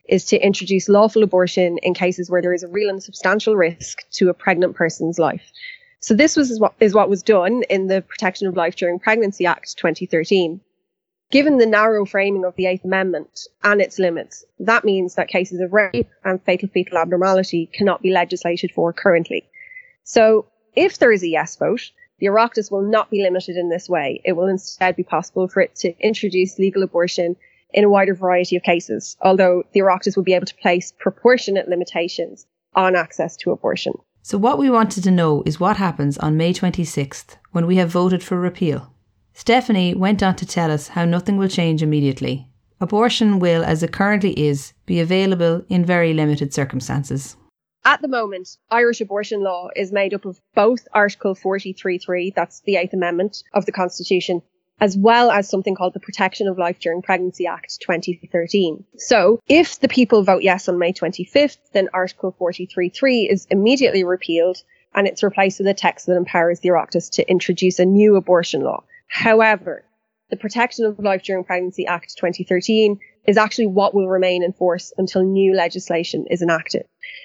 is 0.09 0.25
to 0.27 0.39
introduce 0.39 0.89
lawful 0.89 1.25
abortion 1.25 1.79
in 1.83 1.93
cases 1.93 2.31
where 2.31 2.41
there 2.41 2.55
is 2.55 2.63
a 2.63 2.69
real 2.69 2.89
and 2.89 3.03
substantial 3.03 3.57
risk 3.57 4.09
to 4.13 4.29
a 4.29 4.35
pregnant 4.35 4.77
person's 4.77 5.19
life. 5.19 5.51
So 6.07 6.15
this 6.15 6.37
was 6.37 6.61
what 6.61 6.75
is 6.79 6.95
what 6.95 7.11
was 7.11 7.25
done 7.25 7.65
in 7.69 7.89
the 7.89 8.01
Protection 8.01 8.47
of 8.47 8.55
Life 8.55 8.77
During 8.77 9.01
Pregnancy 9.01 9.45
Act 9.45 9.77
2013. 9.77 10.61
Given 11.33 11.59
the 11.59 11.67
narrow 11.67 12.05
framing 12.05 12.45
of 12.45 12.55
the 12.55 12.67
Eighth 12.67 12.85
Amendment 12.85 13.49
and 13.65 13.81
its 13.81 13.99
limits, 13.99 14.45
that 14.61 14.85
means 14.85 15.17
that 15.17 15.27
cases 15.27 15.59
of 15.59 15.73
rape 15.73 16.09
and 16.23 16.41
fatal 16.45 16.69
fetal 16.69 16.99
abnormality 16.99 17.69
cannot 17.73 18.03
be 18.03 18.13
legislated 18.13 18.71
for 18.71 18.93
currently. 18.93 19.49
So, 20.05 20.47
if 20.77 20.97
there 20.97 21.11
is 21.11 21.25
a 21.25 21.29
yes 21.29 21.57
vote, 21.57 21.91
the 22.21 22.27
Oireachtas 22.27 22.71
will 22.71 22.83
not 22.83 23.11
be 23.11 23.25
limited 23.25 23.57
in 23.57 23.69
this 23.69 23.89
way. 23.89 24.21
It 24.25 24.35
will 24.35 24.47
instead 24.47 24.95
be 24.95 25.03
possible 25.03 25.49
for 25.49 25.61
it 25.61 25.75
to 25.79 25.93
introduce 25.99 26.57
legal 26.57 26.85
abortion 26.85 27.35
in 27.75 27.83
a 27.83 27.91
wider 27.91 28.15
variety 28.15 28.55
of 28.55 28.63
cases, 28.63 29.17
although 29.23 29.65
the 29.73 29.81
Oireachtas 29.81 30.15
will 30.15 30.23
be 30.23 30.35
able 30.35 30.47
to 30.47 30.55
place 30.55 30.93
proportionate 30.97 31.69
limitations 31.69 32.47
on 32.77 32.95
access 32.95 33.37
to 33.39 33.51
abortion. 33.51 33.95
So, 34.29 34.39
what 34.39 34.59
we 34.59 34.69
wanted 34.69 35.05
to 35.05 35.13
know 35.13 35.45
is 35.47 35.61
what 35.61 35.77
happens 35.77 36.19
on 36.19 36.37
May 36.37 36.53
26th 36.53 37.37
when 37.53 37.65
we 37.65 37.77
have 37.77 37.91
voted 37.91 38.25
for 38.25 38.41
repeal. 38.41 38.93
Stephanie 39.35 39.95
went 39.95 40.21
on 40.21 40.35
to 40.35 40.45
tell 40.45 40.73
us 40.73 40.89
how 40.89 41.05
nothing 41.05 41.37
will 41.37 41.47
change 41.47 41.81
immediately. 41.81 42.49
Abortion 42.81 43.39
will, 43.39 43.63
as 43.63 43.85
it 43.85 43.93
currently 43.93 44.33
is, 44.33 44.73
be 44.85 44.99
available 44.99 45.65
in 45.69 45.85
very 45.85 46.13
limited 46.13 46.53
circumstances. 46.53 47.37
At 47.85 48.03
the 48.03 48.09
moment, 48.09 48.49
Irish 48.69 49.01
abortion 49.01 49.45
law 49.45 49.69
is 49.77 49.93
made 49.93 50.13
up 50.13 50.25
of 50.25 50.41
both 50.57 50.89
Article 50.93 51.37
43.3, 51.37 52.35
that's 52.35 52.63
the 52.63 52.75
Eighth 52.75 52.95
Amendment 52.95 53.45
of 53.55 53.65
the 53.65 53.71
Constitution, 53.71 54.43
as 54.81 54.97
well 54.97 55.31
as 55.31 55.49
something 55.49 55.75
called 55.75 55.95
the 55.95 56.01
Protection 56.01 56.49
of 56.49 56.59
Life 56.59 56.79
During 56.81 57.03
Pregnancy 57.03 57.47
Act 57.47 57.81
2013. 57.81 58.85
So, 58.97 59.41
if 59.49 59.81
the 59.81 59.89
people 59.89 60.23
vote 60.23 60.43
yes 60.43 60.69
on 60.69 60.79
May 60.79 60.93
25th, 60.93 61.59
then 61.73 61.89
Article 61.95 62.37
43.3 62.39 63.31
is 63.31 63.47
immediately 63.51 64.05
repealed 64.05 64.63
and 64.95 65.07
it's 65.07 65.23
replaced 65.23 65.59
with 65.59 65.69
a 65.69 65.75
text 65.75 66.07
that 66.07 66.17
empowers 66.17 66.61
the 66.61 66.71
Oireachtas 66.71 67.11
to 67.13 67.31
introduce 67.31 67.79
a 67.79 67.85
new 67.87 68.17
abortion 68.17 68.63
law. 68.63 68.83
However, 69.09 69.85
the 70.31 70.37
Protection 70.37 70.85
of 70.85 70.99
Life 70.99 71.23
During 71.23 71.45
Pregnancy 71.45 71.87
Act 71.87 72.17
2013 72.17 72.99
is 73.27 73.37
actually 73.37 73.69
what 73.69 73.95
will 73.95 74.09
remain 74.09 74.43
in 74.43 74.53
force 74.53 74.93
until 74.99 75.23
new 75.23 75.55
legislation 75.55 76.27
is 76.31 76.43
enacted. 76.43 76.85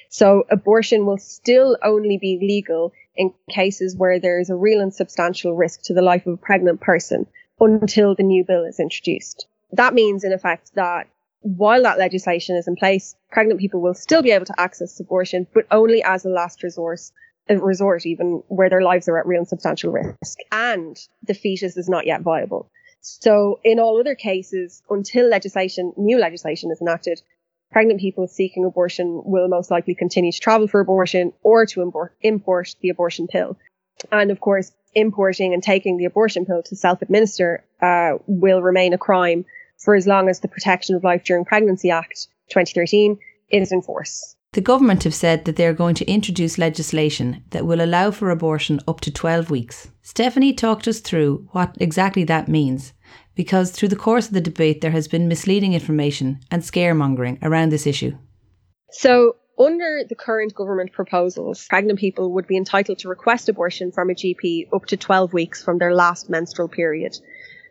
So 0.09 0.45
abortion 0.49 1.05
will 1.05 1.17
still 1.17 1.77
only 1.83 2.17
be 2.17 2.39
legal 2.41 2.93
in 3.15 3.33
cases 3.49 3.95
where 3.95 4.19
there 4.19 4.39
is 4.39 4.49
a 4.49 4.55
real 4.55 4.81
and 4.81 4.93
substantial 4.93 5.55
risk 5.55 5.81
to 5.83 5.93
the 5.93 6.01
life 6.01 6.25
of 6.27 6.33
a 6.33 6.37
pregnant 6.37 6.79
person 6.81 7.27
until 7.61 8.15
the 8.15 8.23
new 8.23 8.43
bill 8.43 8.65
is 8.65 8.79
introduced. 8.79 9.47
That 9.71 9.93
means, 9.93 10.25
in 10.25 10.33
effect, 10.33 10.73
that 10.75 11.07
while 11.41 11.83
that 11.83 11.97
legislation 11.97 12.55
is 12.57 12.67
in 12.67 12.75
place, 12.75 13.15
pregnant 13.31 13.59
people 13.59 13.81
will 13.81 13.93
still 13.93 14.21
be 14.21 14.31
able 14.31 14.45
to 14.45 14.59
access 14.59 14.99
abortion, 14.99 15.47
but 15.53 15.65
only 15.71 16.03
as 16.03 16.25
a 16.25 16.29
last 16.29 16.61
resource 16.63 17.13
a 17.49 17.57
resort 17.57 18.05
even 18.05 18.43
where 18.47 18.69
their 18.69 18.81
lives 18.81 19.07
are 19.07 19.17
at 19.17 19.25
real 19.25 19.39
and 19.39 19.47
substantial 19.47 19.91
risk 19.91 20.37
and 20.51 20.97
the 21.23 21.33
fetus 21.33 21.75
is 21.75 21.89
not 21.89 22.05
yet 22.05 22.21
viable. 22.21 22.69
So 23.01 23.59
in 23.63 23.79
all 23.79 23.99
other 23.99 24.15
cases, 24.15 24.83
until 24.89 25.27
legislation, 25.27 25.91
new 25.97 26.19
legislation 26.19 26.71
is 26.71 26.81
enacted, 26.81 27.21
pregnant 27.71 27.99
people 27.99 28.27
seeking 28.27 28.63
abortion 28.63 29.21
will 29.25 29.47
most 29.47 29.71
likely 29.71 29.95
continue 29.95 30.31
to 30.31 30.39
travel 30.39 30.67
for 30.67 30.79
abortion 30.79 31.33
or 31.41 31.65
to 31.65 31.81
import, 31.81 32.13
import 32.21 32.75
the 32.81 32.89
abortion 32.89 33.27
pill. 33.27 33.57
And 34.11 34.31
of 34.31 34.39
course, 34.39 34.71
importing 34.93 35.53
and 35.53 35.63
taking 35.63 35.97
the 35.97 36.05
abortion 36.05 36.45
pill 36.45 36.63
to 36.63 36.75
self-administer 36.75 37.63
uh, 37.81 38.13
will 38.27 38.61
remain 38.61 38.93
a 38.93 38.97
crime 38.97 39.45
for 39.77 39.95
as 39.95 40.07
long 40.07 40.29
as 40.29 40.39
the 40.39 40.47
Protection 40.47 40.95
of 40.95 41.03
Life 41.03 41.23
During 41.23 41.45
Pregnancy 41.45 41.89
Act 41.89 42.27
2013 42.49 43.17
is 43.49 43.71
in 43.71 43.81
force. 43.81 44.35
The 44.53 44.61
government 44.61 45.05
have 45.05 45.15
said 45.15 45.45
that 45.45 45.55
they 45.55 45.65
are 45.65 45.73
going 45.73 45.95
to 45.95 46.11
introduce 46.11 46.57
legislation 46.57 47.43
that 47.51 47.65
will 47.65 47.81
allow 47.81 48.11
for 48.11 48.29
abortion 48.29 48.81
up 48.85 48.99
to 49.01 49.11
12 49.11 49.49
weeks. 49.49 49.89
Stephanie 50.01 50.53
talked 50.53 50.89
us 50.89 50.99
through 50.99 51.47
what 51.51 51.77
exactly 51.79 52.25
that 52.25 52.49
means, 52.49 52.91
because 53.33 53.71
through 53.71 53.87
the 53.87 53.95
course 53.95 54.27
of 54.27 54.33
the 54.33 54.41
debate 54.41 54.81
there 54.81 54.91
has 54.91 55.07
been 55.07 55.29
misleading 55.29 55.73
information 55.73 56.41
and 56.51 56.63
scaremongering 56.63 57.37
around 57.41 57.69
this 57.69 57.87
issue. 57.87 58.17
So, 58.91 59.37
under 59.61 60.03
the 60.07 60.15
current 60.15 60.55
government 60.55 60.91
proposals, 60.91 61.67
pregnant 61.67 61.99
people 61.99 62.31
would 62.33 62.47
be 62.47 62.57
entitled 62.57 62.99
to 62.99 63.09
request 63.09 63.49
abortion 63.49 63.91
from 63.91 64.09
a 64.09 64.13
GP 64.13 64.67
up 64.73 64.85
to 64.87 64.97
12 64.97 65.33
weeks 65.33 65.63
from 65.63 65.77
their 65.77 65.93
last 65.93 66.29
menstrual 66.29 66.67
period. 66.67 67.17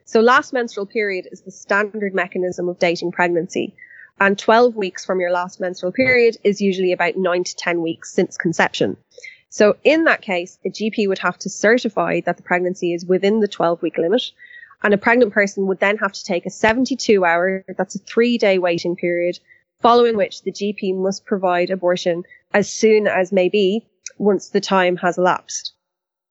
So, 0.05 0.21
last 0.21 0.53
menstrual 0.53 0.87
period 0.87 1.29
is 1.31 1.43
the 1.43 1.51
standard 1.51 2.15
mechanism 2.15 2.69
of 2.69 2.79
dating 2.79 3.13
pregnancy, 3.13 3.75
and 4.21 4.39
12 4.39 4.77
weeks 4.77 5.05
from 5.05 5.21
your 5.21 5.31
last 5.31 5.61
menstrual 5.61 5.93
period 5.93 6.37
is 6.45 6.61
usually 6.61 6.93
about 6.93 7.17
9 7.17 7.45
to 7.45 7.57
10 7.57 7.81
weeks 7.81 8.13
since 8.13 8.37
conception. 8.37 8.97
So 9.49 9.77
in 9.83 10.05
that 10.05 10.23
case, 10.23 10.59
a 10.65 10.69
GP 10.69 11.09
would 11.09 11.19
have 11.19 11.39
to 11.41 11.51
certify 11.51 12.21
that 12.21 12.37
the 12.37 12.43
pregnancy 12.43 12.95
is 12.95 13.05
within 13.05 13.41
the 13.41 13.49
12 13.49 13.83
week 13.83 13.99
limit. 13.99 14.31
And 14.83 14.95
a 14.95 14.99
pregnant 14.99 15.33
person 15.33 15.67
would 15.67 15.81
then 15.81 15.99
have 15.99 16.13
to 16.13 16.25
take 16.25 16.47
a 16.47 16.51
72 16.51 17.25
hour, 17.25 17.65
that's 17.77 17.97
a 17.97 17.99
three 17.99 18.39
day 18.39 18.59
waiting 18.59 18.95
period, 18.95 19.39
following 19.81 20.17
which 20.17 20.43
the 20.43 20.53
GP 20.53 20.97
must 20.97 21.25
provide 21.25 21.71
abortion 21.71 22.25
as 22.53 22.71
soon 22.71 23.07
as 23.07 23.33
may 23.33 23.49
be 23.49 23.87
once 24.19 24.49
the 24.49 24.61
time 24.61 24.97
has 24.97 25.19
elapsed. 25.19 25.73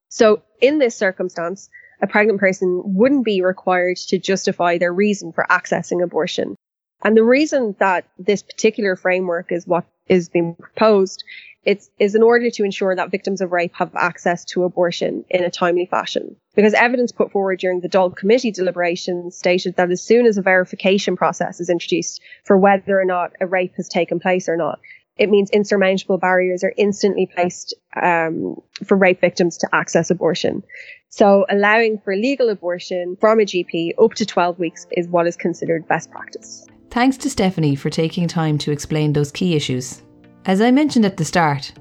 So 0.09 0.41
in 0.61 0.79
this 0.79 0.95
circumstance, 0.95 1.69
a 2.01 2.07
pregnant 2.07 2.39
person 2.39 2.81
wouldn't 2.85 3.25
be 3.25 3.41
required 3.41 3.97
to 4.07 4.17
justify 4.19 4.77
their 4.77 4.93
reason 4.93 5.31
for 5.31 5.45
accessing 5.49 6.03
abortion. 6.03 6.55
And 7.03 7.15
the 7.15 7.23
reason 7.23 7.75
that 7.79 8.05
this 8.17 8.41
particular 8.43 8.95
framework 8.95 9.51
is 9.51 9.67
what 9.67 9.85
is 10.09 10.29
being 10.29 10.55
proposed 10.55 11.23
it's, 11.65 11.89
is 11.99 12.15
in 12.15 12.23
order 12.23 12.49
to 12.49 12.63
ensure 12.63 12.95
that 12.95 13.11
victims 13.11 13.41
of 13.41 13.51
rape 13.51 13.73
have 13.75 13.93
access 13.95 14.45
to 14.45 14.63
abortion 14.63 15.25
in 15.29 15.43
a 15.43 15.51
timely 15.51 15.85
fashion. 15.85 16.35
Because 16.55 16.73
evidence 16.73 17.11
put 17.11 17.31
forward 17.31 17.59
during 17.59 17.81
the 17.81 17.89
Dáil 17.89 18.15
committee 18.15 18.51
deliberations 18.51 19.37
stated 19.37 19.75
that 19.75 19.91
as 19.91 20.01
soon 20.01 20.25
as 20.25 20.37
a 20.37 20.41
verification 20.41 21.17
process 21.17 21.59
is 21.59 21.69
introduced 21.69 22.21
for 22.43 22.57
whether 22.57 22.99
or 22.99 23.05
not 23.05 23.33
a 23.41 23.45
rape 23.45 23.75
has 23.75 23.89
taken 23.89 24.19
place 24.19 24.47
or 24.47 24.55
not, 24.55 24.79
it 25.17 25.29
means 25.29 25.49
insurmountable 25.49 26.17
barriers 26.17 26.63
are 26.63 26.73
instantly 26.77 27.25
placed 27.25 27.73
um, 28.01 28.55
for 28.85 28.95
rape 28.95 29.19
victims 29.19 29.57
to 29.57 29.69
access 29.73 30.09
abortion. 30.09 30.63
So 31.09 31.45
allowing 31.49 31.99
for 31.99 32.15
legal 32.15 32.49
abortion 32.49 33.17
from 33.19 33.41
a 33.41 33.43
GP 33.43 34.01
up 34.01 34.13
to 34.13 34.25
12 34.25 34.59
weeks 34.59 34.87
is 34.91 35.09
what 35.09 35.27
is 35.27 35.35
considered 35.35 35.89
best 35.89 36.09
practice. 36.09 36.68
Thanks 36.91 37.17
to 37.17 37.29
Stephanie 37.29 37.75
for 37.75 37.89
taking 37.89 38.27
time 38.27 38.57
to 38.59 38.71
explain 38.71 39.13
those 39.13 39.31
key 39.31 39.55
issues. 39.55 40.01
As 40.45 40.59
I 40.59 40.71
mentioned 40.71 41.05
at 41.05 41.17
the 41.17 41.25
start, 41.25 41.71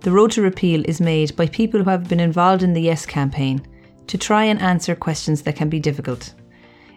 the 0.00 0.10
road 0.10 0.30
to 0.32 0.42
repeal 0.42 0.82
is 0.86 1.00
made 1.00 1.36
by 1.36 1.46
people 1.46 1.82
who 1.82 1.90
have 1.90 2.08
been 2.08 2.20
involved 2.20 2.62
in 2.62 2.72
the 2.72 2.80
Yes 2.80 3.04
campaign 3.04 3.66
to 4.06 4.16
try 4.16 4.44
and 4.44 4.60
answer 4.60 4.94
questions 4.94 5.42
that 5.42 5.56
can 5.56 5.68
be 5.68 5.80
difficult. 5.80 6.34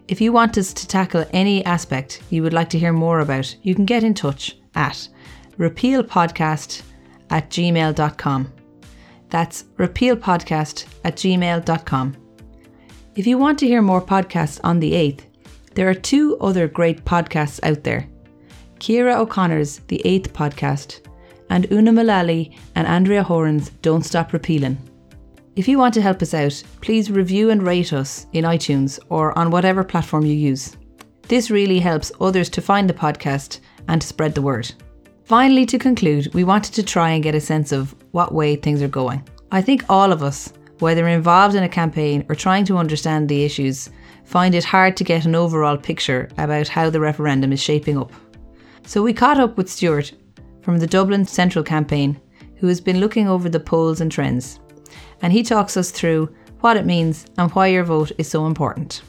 If 0.07 0.21
you 0.21 0.31
want 0.31 0.57
us 0.57 0.73
to 0.73 0.87
tackle 0.87 1.25
any 1.33 1.63
aspect 1.65 2.21
you 2.29 2.41
would 2.43 2.53
like 2.53 2.69
to 2.69 2.79
hear 2.79 2.93
more 2.93 3.19
about, 3.19 3.53
you 3.63 3.75
can 3.75 3.85
get 3.85 4.03
in 4.03 4.13
touch 4.13 4.57
at 4.75 5.09
repealpodcast 5.57 6.83
at 7.29 7.49
gmail.com. 7.49 8.53
That's 9.29 9.63
repealpodcast 9.77 10.85
at 11.03 11.15
gmail.com. 11.17 12.17
If 13.15 13.27
you 13.27 13.37
want 13.37 13.59
to 13.59 13.67
hear 13.67 13.81
more 13.81 14.01
podcasts 14.01 14.61
on 14.63 14.79
the 14.79 14.93
8th, 14.93 15.26
there 15.77 15.87
are 15.87 15.93
two 15.93 16.35
other 16.39 16.67
great 16.67 17.05
podcasts 17.05 17.59
out 17.61 17.83
there 17.83 18.09
Kira 18.79 19.15
O'Connor's 19.15 19.77
The 19.87 20.01
Eighth 20.05 20.33
Podcast, 20.33 21.01
and 21.51 21.71
Una 21.71 21.91
Mullally 21.91 22.57
and 22.73 22.87
Andrea 22.87 23.21
Horan's 23.21 23.69
Don't 23.83 24.01
Stop 24.01 24.33
Repealing. 24.33 24.79
If 25.55 25.67
you 25.67 25.77
want 25.77 25.93
to 25.93 26.01
help 26.01 26.23
us 26.23 26.33
out, 26.33 26.63
please 26.81 27.11
review 27.11 27.51
and 27.51 27.61
rate 27.61 27.93
us 27.93 28.25
in 28.33 28.43
iTunes 28.43 28.97
or 29.09 29.37
on 29.37 29.51
whatever 29.51 29.83
platform 29.83 30.25
you 30.25 30.33
use. 30.33 30.75
This 31.27 31.51
really 31.51 31.79
helps 31.79 32.11
others 32.19 32.49
to 32.49 32.61
find 32.61 32.89
the 32.89 32.95
podcast 32.95 33.59
and 33.87 34.01
to 34.01 34.07
spread 34.07 34.33
the 34.33 34.41
word. 34.41 34.73
Finally, 35.25 35.67
to 35.67 35.77
conclude, 35.77 36.33
we 36.33 36.43
wanted 36.43 36.73
to 36.73 36.81
try 36.81 37.11
and 37.11 37.21
get 37.21 37.35
a 37.35 37.39
sense 37.39 37.71
of 37.71 37.93
what 38.13 38.33
way 38.33 38.55
things 38.55 38.81
are 38.81 38.87
going. 38.87 39.21
I 39.51 39.61
think 39.61 39.85
all 39.89 40.11
of 40.11 40.23
us, 40.23 40.51
whether 40.79 41.07
involved 41.07 41.53
in 41.53 41.61
a 41.61 41.69
campaign 41.69 42.25
or 42.29 42.33
trying 42.35 42.65
to 42.65 42.77
understand 42.77 43.29
the 43.29 43.43
issues, 43.43 43.91
find 44.27 44.53
it 44.53 44.65
hard 44.65 44.97
to 44.97 45.05
get 45.05 45.25
an 45.25 45.35
overall 45.35 45.77
picture 45.77 46.27
about 46.37 46.67
how 46.67 46.89
the 46.89 46.99
referendum 46.99 47.53
is 47.53 47.63
shaping 47.63 47.97
up. 47.97 48.11
So 48.85 49.01
we 49.01 49.13
caught 49.13 49.39
up 49.39 49.55
with 49.55 49.69
Stuart 49.71 50.11
from 50.61 50.79
the 50.79 50.87
Dublin 50.87 51.25
Central 51.25 51.63
Campaign, 51.63 52.19
who 52.57 52.67
has 52.67 52.81
been 52.81 52.99
looking 52.99 53.29
over 53.29 53.47
the 53.47 53.59
polls 53.59 54.01
and 54.01 54.11
trends, 54.11 54.59
and 55.21 55.31
he 55.31 55.43
talks 55.43 55.77
us 55.77 55.91
through 55.91 56.29
what 56.59 56.75
it 56.75 56.85
means 56.85 57.25
and 57.37 57.49
why 57.51 57.67
your 57.67 57.85
vote 57.85 58.11
is 58.17 58.27
so 58.27 58.45
important. 58.45 59.01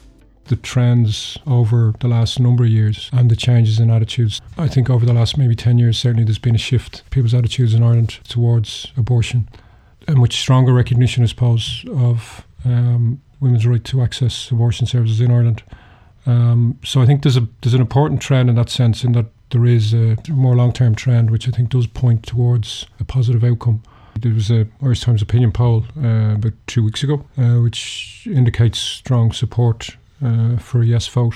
the 0.45 0.55
trends 0.55 1.37
over 1.45 1.93
the 1.99 2.07
last 2.07 2.39
number 2.39 2.63
of 2.63 2.69
years 2.71 3.09
and 3.13 3.29
the 3.29 3.35
changes 3.35 3.79
in 3.79 3.91
attitudes. 3.91 4.41
I 4.57 4.67
think 4.67 4.89
over 4.89 5.05
the 5.05 5.13
last 5.13 5.37
maybe 5.37 5.53
10 5.53 5.77
years, 5.77 5.99
certainly 5.99 6.23
there's 6.23 6.39
been 6.39 6.55
a 6.55 6.57
shift 6.69 7.03
people's 7.11 7.35
attitudes 7.35 7.73
in 7.75 7.83
Ireland 7.83 8.19
towards 8.27 8.87
abortion, 8.97 9.47
and 10.07 10.17
much 10.17 10.39
stronger 10.39 10.73
recognition, 10.73 11.23
I 11.23 11.27
suppose, 11.27 11.85
of 11.89 12.47
um, 12.65 13.21
women's 13.39 13.65
right 13.65 13.83
to 13.85 14.01
access 14.01 14.51
abortion 14.51 14.85
services 14.87 15.21
in 15.21 15.31
Ireland. 15.31 15.63
Um, 16.25 16.77
so 16.83 17.01
I 17.01 17.05
think 17.05 17.23
there's 17.23 17.37
a 17.37 17.47
there's 17.61 17.73
an 17.73 17.81
important 17.81 18.21
trend 18.21 18.49
in 18.49 18.55
that 18.55 18.69
sense, 18.69 19.03
in 19.03 19.13
that 19.13 19.27
there 19.51 19.65
is 19.65 19.93
a 19.93 20.17
more 20.29 20.55
long 20.55 20.71
term 20.71 20.95
trend, 20.95 21.31
which 21.31 21.47
I 21.47 21.51
think 21.51 21.69
does 21.69 21.87
point 21.87 22.25
towards 22.25 22.85
a 22.99 23.03
positive 23.03 23.43
outcome. 23.43 23.81
There 24.19 24.33
was 24.33 24.51
a 24.51 24.67
Irish 24.81 25.01
Times 25.01 25.21
opinion 25.21 25.51
poll 25.51 25.85
uh, 25.97 26.35
about 26.35 26.53
two 26.67 26.83
weeks 26.83 27.03
ago, 27.03 27.25
uh, 27.37 27.61
which 27.61 28.27
indicates 28.29 28.77
strong 28.77 29.31
support 29.31 29.95
uh, 30.23 30.57
for 30.57 30.81
a 30.81 30.85
yes 30.85 31.07
vote. 31.07 31.35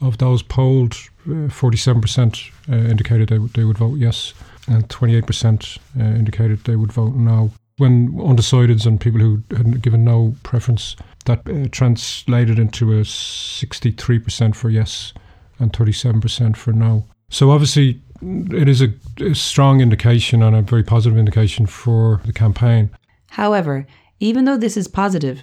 Of 0.00 0.18
those 0.18 0.42
polled, 0.42 0.94
uh, 1.26 1.48
47% 1.48 2.50
uh, 2.68 2.74
indicated 2.74 3.28
they, 3.28 3.36
w- 3.36 3.52
they 3.54 3.64
would 3.64 3.78
vote 3.78 3.98
yes, 3.98 4.34
and 4.66 4.86
28% 4.88 5.78
uh, 5.98 6.02
indicated 6.02 6.64
they 6.64 6.76
would 6.76 6.92
vote 6.92 7.14
no. 7.14 7.52
When 7.76 8.12
undecideds 8.12 8.86
and 8.86 9.00
people 9.00 9.20
who 9.20 9.42
had 9.56 9.82
given 9.82 10.04
no 10.04 10.36
preference, 10.44 10.94
that 11.24 11.40
uh, 11.48 11.68
translated 11.72 12.58
into 12.58 12.92
a 12.92 13.02
63% 13.02 14.54
for 14.54 14.70
yes 14.70 15.12
and 15.58 15.72
37% 15.72 16.56
for 16.56 16.72
no. 16.72 17.04
So 17.30 17.50
obviously, 17.50 18.00
it 18.22 18.68
is 18.68 18.80
a, 18.80 18.92
a 19.20 19.34
strong 19.34 19.80
indication 19.80 20.42
and 20.42 20.54
a 20.54 20.62
very 20.62 20.84
positive 20.84 21.18
indication 21.18 21.66
for 21.66 22.20
the 22.24 22.32
campaign. 22.32 22.90
However, 23.30 23.86
even 24.20 24.44
though 24.44 24.56
this 24.56 24.76
is 24.76 24.86
positive, 24.86 25.42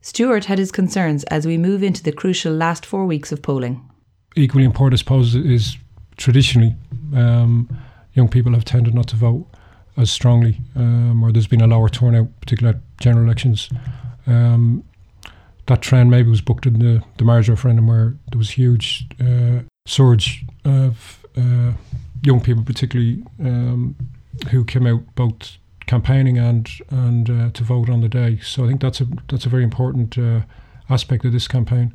Stuart 0.00 0.44
had 0.46 0.58
his 0.58 0.72
concerns 0.72 1.24
as 1.24 1.46
we 1.46 1.58
move 1.58 1.82
into 1.82 2.02
the 2.02 2.12
crucial 2.12 2.52
last 2.52 2.86
four 2.86 3.06
weeks 3.06 3.32
of 3.32 3.42
polling. 3.42 3.88
Equally 4.36 4.64
important, 4.64 4.98
I 4.98 5.02
suppose, 5.02 5.34
is 5.34 5.76
traditionally 6.16 6.74
um, 7.14 7.68
young 8.14 8.28
people 8.28 8.52
have 8.52 8.64
tended 8.64 8.94
not 8.94 9.08
to 9.08 9.16
vote 9.16 9.46
as 9.96 10.10
strongly, 10.10 10.58
um, 10.74 11.22
or 11.22 11.32
there's 11.32 11.46
been 11.46 11.60
a 11.60 11.66
lower 11.66 11.88
turnout, 11.88 12.28
particularly 12.40 12.78
at 12.78 12.98
general 12.98 13.24
elections. 13.24 13.68
Um, 14.26 14.84
that 15.66 15.82
trend 15.82 16.10
maybe 16.10 16.28
was 16.28 16.40
booked 16.40 16.66
in 16.66 16.78
the, 16.78 17.02
the 17.18 17.24
marriage 17.24 17.48
referendum 17.48 17.86
where 17.86 18.14
there 18.30 18.38
was 18.38 18.50
huge 18.50 19.06
uh, 19.20 19.60
surge 19.86 20.44
of 20.64 21.24
uh, 21.36 21.72
young 22.22 22.40
people, 22.40 22.64
particularly 22.64 23.22
um, 23.40 23.96
who 24.50 24.64
came 24.64 24.86
out 24.86 25.02
both 25.14 25.58
campaigning 25.86 26.38
and 26.38 26.68
and 26.90 27.28
uh, 27.28 27.50
to 27.50 27.64
vote 27.64 27.90
on 27.90 28.00
the 28.00 28.08
day. 28.08 28.38
So 28.38 28.64
I 28.64 28.68
think 28.68 28.80
that's 28.80 29.00
a 29.00 29.06
that's 29.28 29.46
a 29.46 29.48
very 29.48 29.64
important 29.64 30.18
uh, 30.18 30.40
aspect 30.88 31.24
of 31.24 31.32
this 31.32 31.48
campaign. 31.48 31.94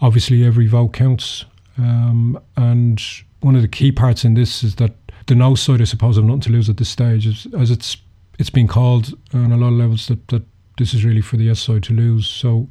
Obviously, 0.00 0.44
every 0.44 0.66
vote 0.66 0.92
counts, 0.92 1.44
um, 1.78 2.38
and 2.56 3.00
one 3.40 3.56
of 3.56 3.62
the 3.62 3.68
key 3.68 3.92
parts 3.92 4.24
in 4.24 4.34
this 4.34 4.64
is 4.64 4.76
that 4.76 4.94
the 5.26 5.34
no 5.34 5.54
side, 5.54 5.80
I 5.80 5.84
suppose, 5.84 6.16
have 6.16 6.24
nothing 6.24 6.40
to 6.42 6.52
lose 6.52 6.68
at 6.68 6.76
this 6.76 6.88
stage, 6.88 7.26
as, 7.26 7.46
as 7.58 7.70
it's 7.70 7.96
it's 8.38 8.50
been 8.50 8.68
called 8.68 9.14
on 9.32 9.50
a 9.50 9.56
lot 9.56 9.68
of 9.68 9.74
levels 9.74 10.08
that 10.08 10.28
that 10.28 10.42
this 10.78 10.92
is 10.92 11.04
really 11.04 11.22
for 11.22 11.36
the 11.36 11.44
yes 11.44 11.60
side 11.60 11.82
to 11.84 11.94
lose. 11.94 12.26
So 12.26 12.68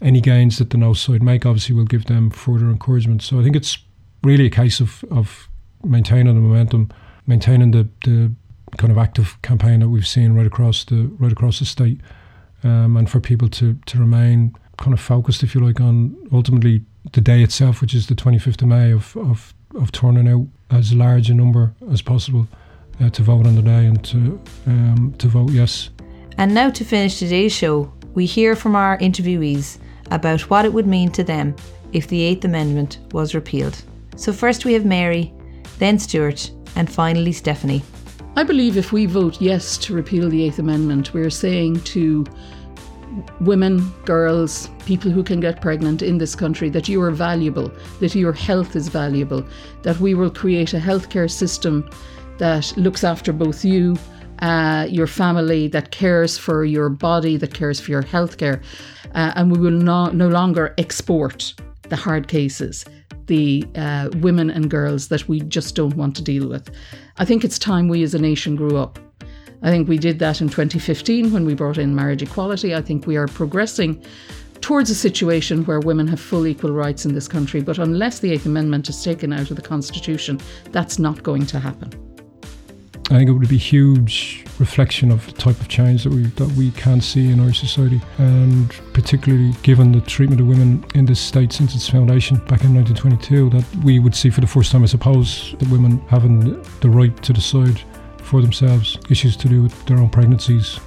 any 0.00 0.20
gains 0.20 0.58
that 0.58 0.70
the 0.70 0.78
no 0.78 0.94
side 0.94 1.22
make 1.22 1.46
obviously 1.46 1.74
will 1.74 1.84
give 1.84 2.06
them 2.06 2.30
further 2.30 2.66
encouragement. 2.66 3.22
So 3.22 3.40
I 3.40 3.42
think 3.42 3.56
it's 3.56 3.78
really 4.22 4.46
a 4.46 4.50
case 4.50 4.80
of, 4.80 5.04
of 5.10 5.48
maintaining 5.84 6.34
the 6.34 6.40
momentum, 6.40 6.90
maintaining 7.26 7.70
the, 7.70 7.88
the 8.04 8.32
kind 8.78 8.90
of 8.90 8.98
active 8.98 9.40
campaign 9.42 9.80
that 9.80 9.88
we've 9.88 10.06
seen 10.06 10.32
right 10.32 10.46
across 10.46 10.84
the 10.84 11.10
right 11.18 11.32
across 11.32 11.58
the 11.58 11.64
state, 11.64 12.00
um, 12.64 12.96
and 12.96 13.10
for 13.10 13.20
people 13.20 13.48
to 13.48 13.76
to 13.86 13.98
remain 13.98 14.54
kind 14.78 14.92
of 14.92 15.00
focused, 15.00 15.42
if 15.42 15.54
you 15.54 15.60
like, 15.60 15.80
on 15.80 16.16
ultimately 16.32 16.82
the 17.12 17.20
day 17.20 17.42
itself, 17.42 17.80
which 17.80 17.94
is 17.94 18.06
the 18.06 18.14
25th 18.14 18.62
of 18.62 18.68
May, 18.68 18.90
of 18.92 19.16
of, 19.16 19.54
of 19.74 19.92
turning 19.92 20.28
out 20.28 20.46
as 20.70 20.92
large 20.92 21.30
a 21.30 21.34
number 21.34 21.74
as 21.90 22.02
possible 22.02 22.46
uh, 23.00 23.10
to 23.10 23.22
vote 23.22 23.46
on 23.46 23.54
the 23.54 23.62
day 23.62 23.86
and 23.86 24.04
to 24.04 24.40
um, 24.66 25.14
to 25.18 25.28
vote 25.28 25.50
yes. 25.50 25.90
And 26.38 26.54
now 26.54 26.70
to 26.70 26.84
finish 26.84 27.18
today's 27.18 27.52
show, 27.52 27.92
we 28.14 28.26
hear 28.26 28.56
from 28.56 28.74
our 28.74 28.98
interviewees 28.98 29.78
about 30.10 30.42
what 30.50 30.64
it 30.64 30.72
would 30.72 30.86
mean 30.86 31.10
to 31.12 31.24
them 31.24 31.54
if 31.92 32.08
the 32.08 32.22
Eighth 32.22 32.44
Amendment 32.44 32.98
was 33.12 33.34
repealed. 33.34 33.82
So 34.16 34.32
first 34.32 34.64
we 34.64 34.72
have 34.74 34.84
Mary, 34.84 35.32
then 35.78 35.98
Stuart, 35.98 36.50
and 36.76 36.90
finally 36.90 37.32
Stephanie. 37.32 37.82
I 38.34 38.44
believe 38.44 38.78
if 38.78 38.92
we 38.92 39.04
vote 39.04 39.40
yes 39.40 39.76
to 39.78 39.94
repeal 39.94 40.30
the 40.30 40.42
Eighth 40.44 40.58
Amendment, 40.58 41.12
we're 41.12 41.30
saying 41.30 41.80
to 41.80 42.24
women, 43.40 43.92
girls, 44.04 44.68
people 44.86 45.10
who 45.10 45.22
can 45.22 45.40
get 45.40 45.60
pregnant 45.60 46.02
in 46.02 46.18
this 46.18 46.34
country 46.34 46.70
that 46.70 46.88
you 46.88 47.00
are 47.02 47.10
valuable, 47.10 47.70
that 48.00 48.14
your 48.14 48.32
health 48.32 48.76
is 48.76 48.88
valuable, 48.88 49.44
that 49.82 49.98
we 50.00 50.14
will 50.14 50.30
create 50.30 50.74
a 50.74 50.78
healthcare 50.78 51.30
system 51.30 51.88
that 52.38 52.72
looks 52.76 53.04
after 53.04 53.32
both 53.32 53.64
you, 53.64 53.96
uh, 54.40 54.86
your 54.90 55.06
family, 55.06 55.68
that 55.68 55.90
cares 55.90 56.36
for 56.38 56.64
your 56.64 56.88
body, 56.88 57.36
that 57.36 57.54
cares 57.54 57.78
for 57.80 57.90
your 57.90 58.02
healthcare, 58.02 58.62
uh, 59.14 59.32
and 59.36 59.52
we 59.52 59.58
will 59.58 59.70
no, 59.70 60.06
no 60.06 60.28
longer 60.28 60.74
export 60.78 61.54
the 61.88 61.96
hard 61.96 62.28
cases 62.28 62.84
the 63.26 63.64
uh, 63.76 64.10
women 64.16 64.50
and 64.50 64.70
girls 64.70 65.08
that 65.08 65.28
we 65.28 65.40
just 65.40 65.74
don't 65.74 65.96
want 65.96 66.16
to 66.16 66.22
deal 66.22 66.48
with. 66.48 66.70
I 67.18 67.24
think 67.24 67.44
it's 67.44 67.58
time 67.58 67.88
we 67.88 68.02
as 68.02 68.14
a 68.14 68.18
nation 68.18 68.56
grew 68.56 68.76
up. 68.76 68.98
I 69.62 69.70
think 69.70 69.88
we 69.88 69.98
did 69.98 70.18
that 70.18 70.40
in 70.40 70.48
2015 70.48 71.32
when 71.32 71.44
we 71.44 71.54
brought 71.54 71.78
in 71.78 71.94
marriage 71.94 72.22
equality. 72.22 72.74
I 72.74 72.82
think 72.82 73.06
we 73.06 73.16
are 73.16 73.28
progressing 73.28 74.02
towards 74.60 74.90
a 74.90 74.94
situation 74.94 75.64
where 75.64 75.80
women 75.80 76.08
have 76.08 76.20
full 76.20 76.46
equal 76.46 76.72
rights 76.72 77.04
in 77.04 77.14
this 77.14 77.28
country. 77.28 77.60
But 77.60 77.78
unless 77.78 78.20
the 78.20 78.32
Eighth 78.32 78.46
Amendment 78.46 78.88
is 78.88 79.02
taken 79.02 79.32
out 79.32 79.50
of 79.50 79.56
the 79.56 79.62
Constitution, 79.62 80.40
that's 80.70 80.98
not 80.98 81.22
going 81.22 81.46
to 81.46 81.60
happen. 81.60 81.90
I 83.10 83.18
think 83.18 83.28
it 83.28 83.32
would 83.32 83.48
be 83.48 83.58
huge 83.58 84.44
reflection 84.58 85.10
of 85.10 85.26
the 85.26 85.32
type 85.32 85.60
of 85.60 85.68
change 85.68 86.04
that 86.04 86.12
we 86.12 86.22
that 86.22 86.48
we 86.56 86.70
can 86.70 87.00
see 87.00 87.30
in 87.30 87.40
our 87.40 87.52
society, 87.52 88.00
and 88.18 88.70
particularly 88.94 89.52
given 89.62 89.92
the 89.92 90.00
treatment 90.00 90.40
of 90.40 90.46
women 90.46 90.84
in 90.94 91.04
this 91.04 91.20
state 91.20 91.52
since 91.52 91.74
its 91.74 91.88
foundation 91.88 92.36
back 92.46 92.64
in 92.64 92.72
1922, 92.74 93.50
that 93.50 93.84
we 93.84 93.98
would 93.98 94.14
see 94.14 94.30
for 94.30 94.40
the 94.40 94.46
first 94.46 94.72
time, 94.72 94.82
I 94.82 94.86
suppose, 94.86 95.54
that 95.58 95.68
women 95.68 95.98
having 96.08 96.62
the 96.80 96.88
right 96.88 97.14
to 97.22 97.32
decide 97.32 97.82
for 98.32 98.40
themselves 98.40 98.98
issues 99.10 99.36
to 99.36 99.46
do 99.46 99.62
with 99.62 99.84
their 99.84 99.98
own 99.98 100.08
pregnancies, 100.08 100.80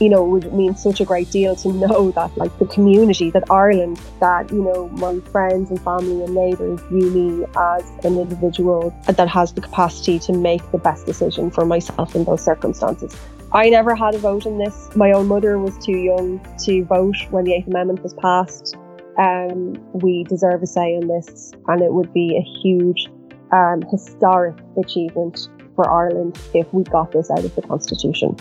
you 0.00 0.08
know, 0.08 0.24
it 0.24 0.28
would 0.28 0.52
mean 0.54 0.74
such 0.74 0.98
a 1.00 1.04
great 1.04 1.30
deal 1.30 1.54
to 1.56 1.72
know 1.72 2.10
that, 2.12 2.34
like, 2.38 2.56
the 2.58 2.64
community, 2.66 3.30
that 3.32 3.44
Ireland, 3.50 4.00
that, 4.20 4.50
you 4.50 4.62
know, 4.62 4.88
my 4.90 5.20
friends 5.32 5.70
and 5.70 5.80
family 5.82 6.24
and 6.24 6.34
neighbours 6.34 6.80
view 6.92 7.10
me 7.10 7.44
as 7.56 7.84
an 8.06 8.16
individual 8.16 8.94
that 9.06 9.28
has 9.28 9.52
the 9.52 9.60
capacity 9.60 10.18
to 10.20 10.32
make 10.32 10.62
the 10.70 10.78
best 10.78 11.04
decision 11.04 11.50
for 11.50 11.66
myself 11.66 12.14
in 12.14 12.24
those 12.24 12.42
circumstances. 12.42 13.14
I 13.52 13.68
never 13.68 13.94
had 13.94 14.14
a 14.14 14.18
vote 14.18 14.46
in 14.46 14.56
this. 14.56 14.88
My 14.94 15.12
own 15.12 15.26
mother 15.26 15.58
was 15.58 15.76
too 15.84 15.98
young 15.98 16.40
to 16.64 16.84
vote 16.84 17.16
when 17.30 17.44
the 17.44 17.52
Eighth 17.54 17.66
Amendment 17.66 18.02
was 18.02 18.14
passed. 18.14 18.74
Um, 19.18 19.76
we 19.92 20.24
deserve 20.24 20.62
a 20.62 20.66
say 20.66 20.94
in 20.94 21.08
this, 21.08 21.52
and 21.66 21.82
it 21.82 21.92
would 21.92 22.12
be 22.14 22.36
a 22.36 22.44
huge, 22.62 23.08
um, 23.52 23.82
historic 23.90 24.56
achievement 24.78 25.48
for 25.78 25.88
Ireland 25.88 26.36
if 26.54 26.66
we 26.74 26.82
got 26.82 27.12
this 27.12 27.30
out 27.30 27.44
of 27.44 27.54
the 27.54 27.62
Constitution. 27.62 28.36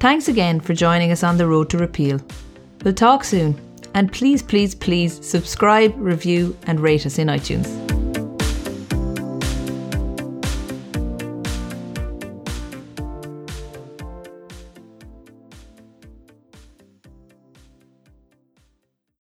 Thanks 0.00 0.28
again 0.28 0.60
for 0.60 0.72
joining 0.72 1.12
us 1.12 1.22
on 1.22 1.36
the 1.36 1.46
road 1.46 1.68
to 1.70 1.78
repeal. 1.78 2.18
We'll 2.82 2.94
talk 2.94 3.22
soon, 3.22 3.60
and 3.92 4.10
please, 4.10 4.42
please, 4.42 4.74
please 4.74 5.12
subscribe, 5.26 5.94
review, 5.98 6.56
and 6.66 6.80
rate 6.80 7.04
us 7.04 7.18
in 7.18 7.28
iTunes. 7.28 7.83